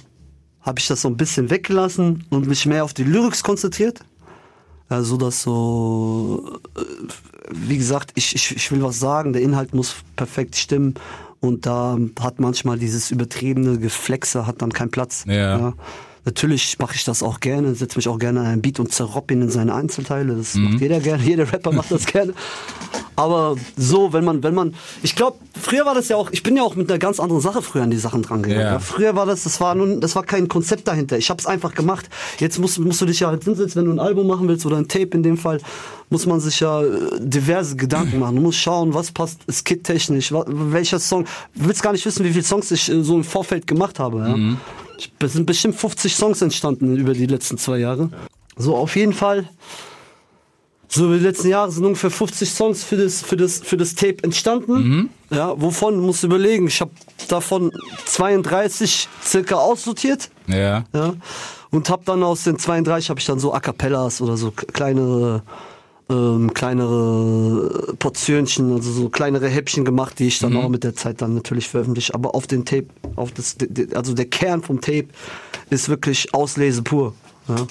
habe 0.61 0.79
ich 0.79 0.87
das 0.87 1.01
so 1.01 1.07
ein 1.07 1.17
bisschen 1.17 1.49
weggelassen 1.49 2.25
und 2.29 2.47
mich 2.47 2.67
mehr 2.67 2.83
auf 2.83 2.93
die 2.93 3.03
Lyrics 3.03 3.41
konzentriert. 3.41 4.01
Ja, 4.87 5.01
so 5.01 5.17
dass 5.17 5.41
so, 5.41 6.59
äh, 6.77 6.81
wie 7.51 7.79
gesagt, 7.79 8.11
ich, 8.13 8.35
ich, 8.35 8.55
ich 8.55 8.71
will 8.71 8.83
was 8.83 8.99
sagen, 8.99 9.33
der 9.33 9.41
Inhalt 9.41 9.73
muss 9.73 9.95
perfekt 10.15 10.55
stimmen 10.55 10.93
und 11.39 11.65
da 11.65 11.97
hat 12.19 12.39
manchmal 12.39 12.77
dieses 12.77 13.09
übertriebene 13.09 13.79
Geflexe 13.79 14.45
hat 14.45 14.61
dann 14.61 14.71
keinen 14.71 14.91
Platz. 14.91 15.23
Ja. 15.27 15.73
Natürlich 16.25 16.77
mache 16.79 16.95
ich 16.95 17.03
das 17.05 17.23
auch 17.23 17.39
gerne, 17.39 17.73
setze 17.75 17.97
mich 17.97 18.07
auch 18.07 18.19
gerne 18.19 18.41
an 18.41 18.45
einen 18.45 18.61
Beat 18.61 18.79
und 18.79 18.91
zerropp 18.93 19.31
ihn 19.31 19.41
in 19.41 19.49
seine 19.49 19.73
Einzelteile. 19.73 20.35
Das 20.35 20.53
macht 20.55 20.81
jeder 20.81 20.99
gerne, 20.99 21.23
jeder 21.23 21.51
Rapper 21.51 21.71
macht 21.71 21.91
das 21.91 22.05
gerne. 22.05 22.33
Aber 23.15 23.55
so, 23.77 24.13
wenn 24.13 24.23
man, 24.23 24.43
wenn 24.43 24.53
man, 24.53 24.73
ich 25.03 25.15
glaube, 25.15 25.37
früher 25.59 25.85
war 25.85 25.93
das 25.93 26.07
ja 26.07 26.15
auch, 26.15 26.29
ich 26.31 26.41
bin 26.43 26.55
ja 26.55 26.63
auch 26.63 26.75
mit 26.75 26.89
einer 26.89 26.99
ganz 26.99 27.19
anderen 27.19 27.41
Sache 27.41 27.61
früher 27.61 27.83
an 27.83 27.91
die 27.91 27.97
Sachen 27.97 28.21
dran 28.21 28.43
gegangen. 28.43 28.61
Ja. 28.61 28.71
Ja. 28.73 28.79
Früher 28.79 29.15
war 29.15 29.25
das, 29.25 29.43
das 29.43 29.59
war 29.59 29.75
nun, 29.75 29.99
das 29.99 30.15
war 30.15 30.23
kein 30.23 30.47
Konzept 30.47 30.87
dahinter. 30.87 31.17
Ich 31.17 31.29
habe 31.29 31.39
es 31.39 31.45
einfach 31.45 31.73
gemacht. 31.73 32.09
Jetzt 32.39 32.59
musst, 32.59 32.79
musst 32.79 33.01
du 33.01 33.05
dich 33.05 33.19
ja 33.21 33.27
halt 33.27 33.43
hinsetzen, 33.43 33.81
wenn 33.81 33.85
du 33.87 33.91
ein 33.91 33.99
Album 34.05 34.27
machen 34.27 34.47
willst 34.47 34.65
oder 34.65 34.77
ein 34.77 34.87
Tape 34.87 35.09
in 35.17 35.23
dem 35.23 35.37
Fall, 35.37 35.59
muss 36.09 36.25
man 36.25 36.39
sich 36.39 36.59
ja 36.61 36.81
äh, 36.81 36.87
diverse 37.19 37.75
Gedanken 37.75 38.19
machen. 38.19 38.35
Du 38.37 38.41
musst 38.41 38.59
schauen, 38.59 38.93
was 38.93 39.11
passt 39.11 39.41
skit-technisch, 39.51 40.31
welcher 40.47 40.99
Song. 40.99 41.25
Du 41.55 41.67
willst 41.67 41.83
gar 41.83 41.91
nicht 41.91 42.05
wissen, 42.05 42.23
wie 42.23 42.31
viele 42.31 42.43
Songs 42.45 42.71
ich 42.71 42.89
äh, 42.89 43.03
so 43.03 43.15
im 43.15 43.23
Vorfeld 43.25 43.67
gemacht 43.67 43.99
habe. 43.99 44.19
Ja? 44.19 44.35
Ich- 44.35 44.57
Es 45.19 45.33
sind 45.33 45.45
bestimmt 45.45 45.75
50 45.75 46.15
Songs 46.15 46.41
entstanden 46.41 46.97
über 46.97 47.13
die 47.13 47.25
letzten 47.25 47.57
zwei 47.57 47.77
Jahre. 47.77 48.09
So, 48.57 48.75
auf 48.75 48.95
jeden 48.95 49.13
Fall. 49.13 49.49
So 50.91 51.05
über 51.05 51.17
die 51.17 51.23
letzten 51.23 51.49
Jahre 51.49 51.71
sind 51.71 51.85
ungefähr 51.85 52.09
50 52.09 52.49
Songs 52.49 52.83
für 52.83 52.97
das, 52.97 53.21
für 53.21 53.37
das, 53.37 53.59
für 53.59 53.77
das 53.77 53.93
Tape 53.93 54.23
entstanden. 54.23 55.09
Ja, 55.29 55.53
wovon 55.61 55.99
musst 55.99 56.23
du 56.23 56.27
überlegen, 56.27 56.67
ich 56.67 56.81
habe 56.81 56.91
davon 57.27 57.71
32 58.05 59.07
circa 59.23 59.55
aussortiert. 59.55 60.29
Ja. 60.47 60.83
Ja, 60.93 61.13
und 61.69 61.89
habe 61.89 62.03
dann 62.05 62.23
aus 62.23 62.43
den 62.43 62.57
32 62.57 63.09
habe 63.11 63.19
ich 63.19 63.25
dann 63.27 63.39
so 63.39 63.53
A 63.53 63.59
Cappellas 63.59 64.21
oder 64.21 64.35
so 64.35 64.51
kleinere 64.51 65.43
ähm, 66.09 66.53
kleinere 66.53 67.95
Portionchen, 67.99 68.73
also 68.73 68.91
so 68.91 69.09
kleinere 69.09 69.47
Häppchen 69.47 69.85
gemacht, 69.85 70.19
die 70.19 70.27
ich 70.27 70.39
dann 70.39 70.57
auch 70.57 70.69
mit 70.69 70.83
der 70.83 70.95
Zeit 70.95 71.21
dann 71.21 71.35
natürlich 71.35 71.69
veröffentliche. 71.69 72.13
Aber 72.13 72.35
auf 72.35 72.47
den 72.47 72.65
Tape, 72.65 72.87
auf 73.15 73.31
das, 73.31 73.57
also 73.93 74.13
der 74.13 74.25
Kern 74.25 74.61
vom 74.63 74.81
Tape 74.81 75.07
ist 75.69 75.89
wirklich 75.89 76.33
Auslese 76.33 76.81
pur. 76.81 77.13
Ja. 77.49 77.67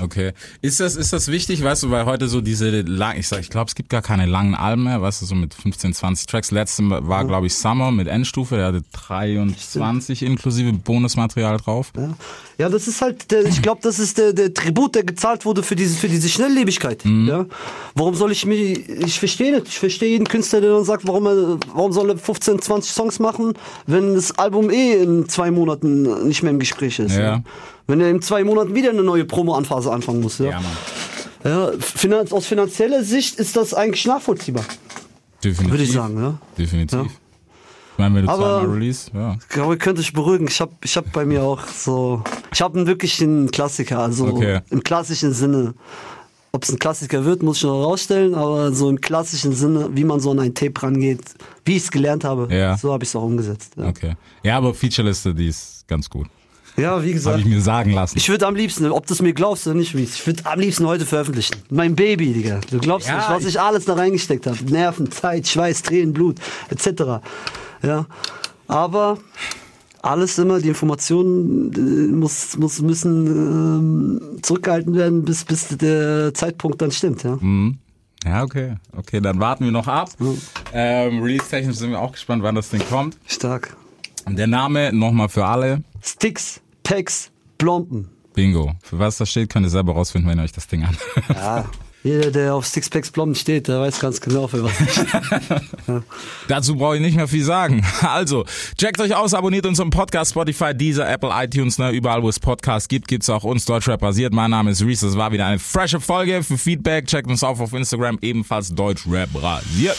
Okay. 0.00 0.32
Ist 0.62 0.80
das, 0.80 0.96
ist 0.96 1.12
das 1.12 1.28
wichtig, 1.28 1.62
weißt 1.62 1.82
du, 1.82 1.90
weil 1.90 2.04
heute 2.04 2.28
so 2.28 2.40
diese 2.40 2.82
lang, 2.82 3.16
ich 3.16 3.28
sag, 3.28 3.40
ich 3.40 3.50
glaube, 3.50 3.68
es 3.68 3.74
gibt 3.74 3.88
gar 3.88 4.02
keine 4.02 4.26
langen 4.26 4.54
Alben 4.54 4.84
mehr, 4.84 5.02
weißt 5.02 5.22
du, 5.22 5.26
so 5.26 5.34
mit 5.34 5.54
15, 5.54 5.94
20 5.94 6.26
Tracks. 6.26 6.50
Letzte 6.50 6.84
war, 6.88 7.24
glaube 7.24 7.46
ich, 7.46 7.54
Summer 7.54 7.90
mit 7.90 8.06
Endstufe, 8.06 8.56
der 8.56 8.66
hatte 8.66 8.82
23 8.92 10.22
inklusive 10.22 10.72
Bonusmaterial 10.72 11.56
drauf. 11.58 11.92
Ja. 11.96 12.14
ja, 12.58 12.68
das 12.68 12.88
ist 12.88 13.02
halt, 13.02 13.30
der, 13.30 13.44
ich 13.44 13.62
glaube, 13.62 13.80
das 13.82 13.98
ist 13.98 14.18
der, 14.18 14.32
der 14.32 14.54
Tribut, 14.54 14.94
der 14.94 15.04
gezahlt 15.04 15.44
wurde 15.44 15.62
für 15.62 15.76
diese, 15.76 15.96
für 15.96 16.08
diese 16.08 16.28
Schnelllebigkeit. 16.28 17.04
Ja. 17.04 17.46
Warum 17.94 18.14
soll 18.14 18.32
ich 18.32 18.46
mich, 18.46 18.88
ich 18.88 19.18
verstehe 19.18 19.52
nicht, 19.52 19.68
ich 19.68 19.78
verstehe 19.78 20.10
jeden 20.10 20.28
Künstler, 20.28 20.60
der 20.60 20.70
dann 20.70 20.84
sagt, 20.84 21.06
warum 21.06 21.26
er, 21.26 21.58
warum 21.74 21.92
soll 21.92 22.10
er 22.10 22.18
15, 22.18 22.62
20 22.62 22.92
Songs 22.92 23.18
machen, 23.18 23.54
wenn 23.86 24.14
das 24.14 24.38
Album 24.38 24.70
eh 24.70 25.02
in 25.02 25.28
zwei 25.28 25.50
Monaten 25.50 26.28
nicht 26.28 26.42
mehr 26.42 26.52
im 26.52 26.58
Gespräch 26.58 26.98
ist. 26.98 27.16
Ja. 27.16 27.42
Wenn 27.88 28.00
er 28.00 28.10
in 28.10 28.22
zwei 28.22 28.44
Monaten 28.44 28.74
wieder 28.74 28.90
eine 28.90 29.02
neue 29.02 29.24
Promo-Anphase 29.24 29.90
anfangen 29.90 30.20
muss. 30.20 30.38
Ja. 30.38 30.50
Ja, 30.50 30.60
Mann. 30.60 30.72
Ja, 31.44 31.70
finan 31.80 32.30
aus 32.30 32.46
finanzieller 32.46 33.02
Sicht 33.02 33.36
ist 33.38 33.56
das 33.56 33.72
eigentlich 33.72 34.04
nachvollziehbar, 34.06 34.64
Definitiv. 35.42 35.70
würde 35.70 35.82
ich 35.84 35.92
sagen. 35.92 36.20
Ja. 36.20 36.38
Definitiv. 36.58 36.98
Ja. 36.98 37.04
Ich 37.06 37.98
meine, 37.98 38.14
wenn 38.16 38.26
du 38.26 38.30
Aber- 38.32 38.60
zweimal 38.60 38.74
Release, 38.76 39.10
ja. 39.14 39.36
Ich 39.40 39.48
glaube, 39.48 39.74
ihr 39.74 39.78
könnt 39.78 39.98
euch 39.98 40.12
beruhigen. 40.12 40.46
Ich 40.48 40.60
habe 40.60 40.72
ich 40.84 40.96
hab 40.96 41.10
bei 41.12 41.24
mir 41.24 41.42
auch 41.42 41.66
so. 41.66 42.22
Ich 42.52 42.60
habe 42.60 42.76
einen 42.78 42.86
wirklichen 42.86 43.50
Klassiker, 43.50 44.00
also 44.00 44.26
Okay. 44.26 44.60
im 44.70 44.82
klassischen 44.84 45.32
Sinne. 45.32 45.74
Ob 46.52 46.64
es 46.64 46.70
ein 46.70 46.78
Klassiker 46.78 47.24
wird, 47.24 47.42
muss 47.42 47.58
ich 47.58 47.62
noch 47.64 47.78
herausstellen, 47.80 48.34
aber 48.34 48.72
so 48.72 48.88
im 48.90 49.00
klassischen 49.00 49.52
Sinne, 49.52 49.90
wie 49.94 50.04
man 50.04 50.18
so 50.20 50.30
an 50.32 50.40
ein 50.40 50.54
Tape 50.54 50.82
rangeht, 50.82 51.20
wie 51.64 51.76
ich 51.76 51.84
es 51.84 51.90
gelernt 51.90 52.24
habe, 52.24 52.48
Ja. 52.54 52.76
so 52.76 52.92
habe 52.92 53.04
ich 53.04 53.10
es 53.10 53.16
auch 53.16 53.22
umgesetzt. 53.22 53.72
Ja, 53.76 53.86
Okay. 53.88 54.14
Ja, 54.42 54.56
aber 54.58 54.74
Featureliste, 54.74 55.34
die 55.34 55.48
ist 55.48 55.84
ganz 55.86 56.08
gut. 56.10 56.26
Ja 56.78 57.02
wie 57.02 57.08
Habe 57.08 57.12
gesagt. 57.12 57.38
ich 57.40 57.44
mir 57.46 57.60
sagen 57.60 57.92
lassen. 57.92 58.16
Ich 58.18 58.28
würde 58.28 58.46
am 58.46 58.54
liebsten, 58.54 58.90
ob 58.90 59.06
du 59.06 59.14
es 59.14 59.22
mir 59.22 59.32
glaubst 59.32 59.66
oder 59.66 59.76
nicht, 59.76 59.94
ich 59.94 60.26
würde 60.26 60.46
am 60.46 60.60
liebsten 60.60 60.86
heute 60.86 61.06
veröffentlichen. 61.06 61.56
Mein 61.70 61.94
Baby, 61.94 62.32
Digga. 62.32 62.60
Du 62.70 62.78
glaubst 62.78 63.08
Ja, 63.08 63.16
nicht, 63.16 63.30
was 63.30 63.44
ich 63.44 63.60
alles 63.60 63.84
da 63.84 63.94
reingesteckt 63.94 64.46
habe. 64.46 64.58
Nerven, 64.64 65.10
Zeit, 65.10 65.46
Schweiß, 65.48 65.82
Tränen, 65.82 66.12
Blut, 66.12 66.36
etc. 66.70 67.20
Ja. 67.82 68.06
Aber 68.66 69.18
alles 70.02 70.38
immer, 70.38 70.60
die 70.60 70.68
Informationen 70.68 71.72
äh, 71.74 72.12
muss, 72.12 72.56
muss, 72.56 72.80
müssen 72.80 73.26
ähm, 73.26 74.20
zurückgehalten 74.42 74.94
werden, 74.94 75.24
bis, 75.24 75.44
bis 75.44 75.68
der 75.68 76.32
Zeitpunkt 76.34 76.80
dann 76.80 76.90
stimmt. 76.90 77.24
Ja. 77.24 77.38
Ja, 78.24 78.42
okay. 78.42 78.74
Okay, 78.96 79.20
dann 79.20 79.40
warten 79.40 79.64
wir 79.64 79.72
noch 79.72 79.86
ab. 79.86 80.10
Ähm, 80.72 81.22
Release-technisch 81.22 81.76
sind 81.76 81.90
wir 81.90 82.00
auch 82.00 82.12
gespannt, 82.12 82.42
wann 82.42 82.54
das 82.54 82.70
Ding 82.70 82.82
kommt. 82.88 83.16
Stark. 83.26 83.76
Der 84.28 84.46
Name 84.46 84.92
nochmal 84.92 85.28
für 85.28 85.46
alle. 85.46 85.82
Sticks, 86.02 86.60
Packs, 86.88 87.30
Blompen. 87.58 88.08
Bingo. 88.32 88.72
Für 88.82 88.98
was 88.98 89.18
das 89.18 89.28
steht, 89.28 89.50
könnt 89.50 89.66
ihr 89.66 89.68
selber 89.68 89.92
rausfinden, 89.92 90.30
wenn 90.30 90.38
ihr 90.38 90.44
euch 90.44 90.52
das 90.52 90.68
Ding 90.68 90.84
an. 90.84 90.96
Ja. 91.34 91.66
Jeder, 92.02 92.30
der 92.30 92.54
auf 92.54 92.66
Sixpacks 92.66 93.10
Blompen 93.10 93.34
steht, 93.34 93.68
der 93.68 93.80
weiß 93.80 94.00
ganz 94.00 94.22
genau, 94.22 94.48
für 94.48 94.64
was 94.64 94.80
es 94.80 94.92
steht. 94.92 95.06
Dazu 96.48 96.76
brauche 96.76 96.96
ich 96.96 97.02
nicht 97.02 97.16
mehr 97.16 97.28
viel 97.28 97.44
sagen. 97.44 97.84
Also, 98.00 98.46
checkt 98.78 99.02
euch 99.02 99.14
aus, 99.14 99.34
abonniert 99.34 99.66
unseren 99.66 99.90
Podcast, 99.90 100.30
Spotify, 100.30 100.72
Deezer, 100.74 101.06
Apple, 101.06 101.30
iTunes, 101.30 101.76
ne, 101.76 101.90
überall, 101.90 102.22
wo 102.22 102.30
es 102.30 102.40
Podcasts 102.40 102.88
gibt, 102.88 103.06
gibt's 103.06 103.28
auch 103.28 103.44
uns, 103.44 103.66
Deutschrap 103.66 104.00
basiert. 104.00 104.32
Mein 104.32 104.52
Name 104.52 104.70
ist 104.70 104.82
Reese, 104.82 105.06
das 105.06 105.16
war 105.18 105.30
wieder 105.30 105.44
eine 105.44 105.58
frische 105.58 106.00
Folge. 106.00 106.42
Für 106.42 106.56
Feedback 106.56 107.06
checkt 107.06 107.28
uns 107.28 107.44
auf 107.44 107.60
auf 107.60 107.74
Instagram, 107.74 108.18
ebenfalls 108.22 108.74
Deutschrap 108.74 109.28
rasiert. 109.34 109.98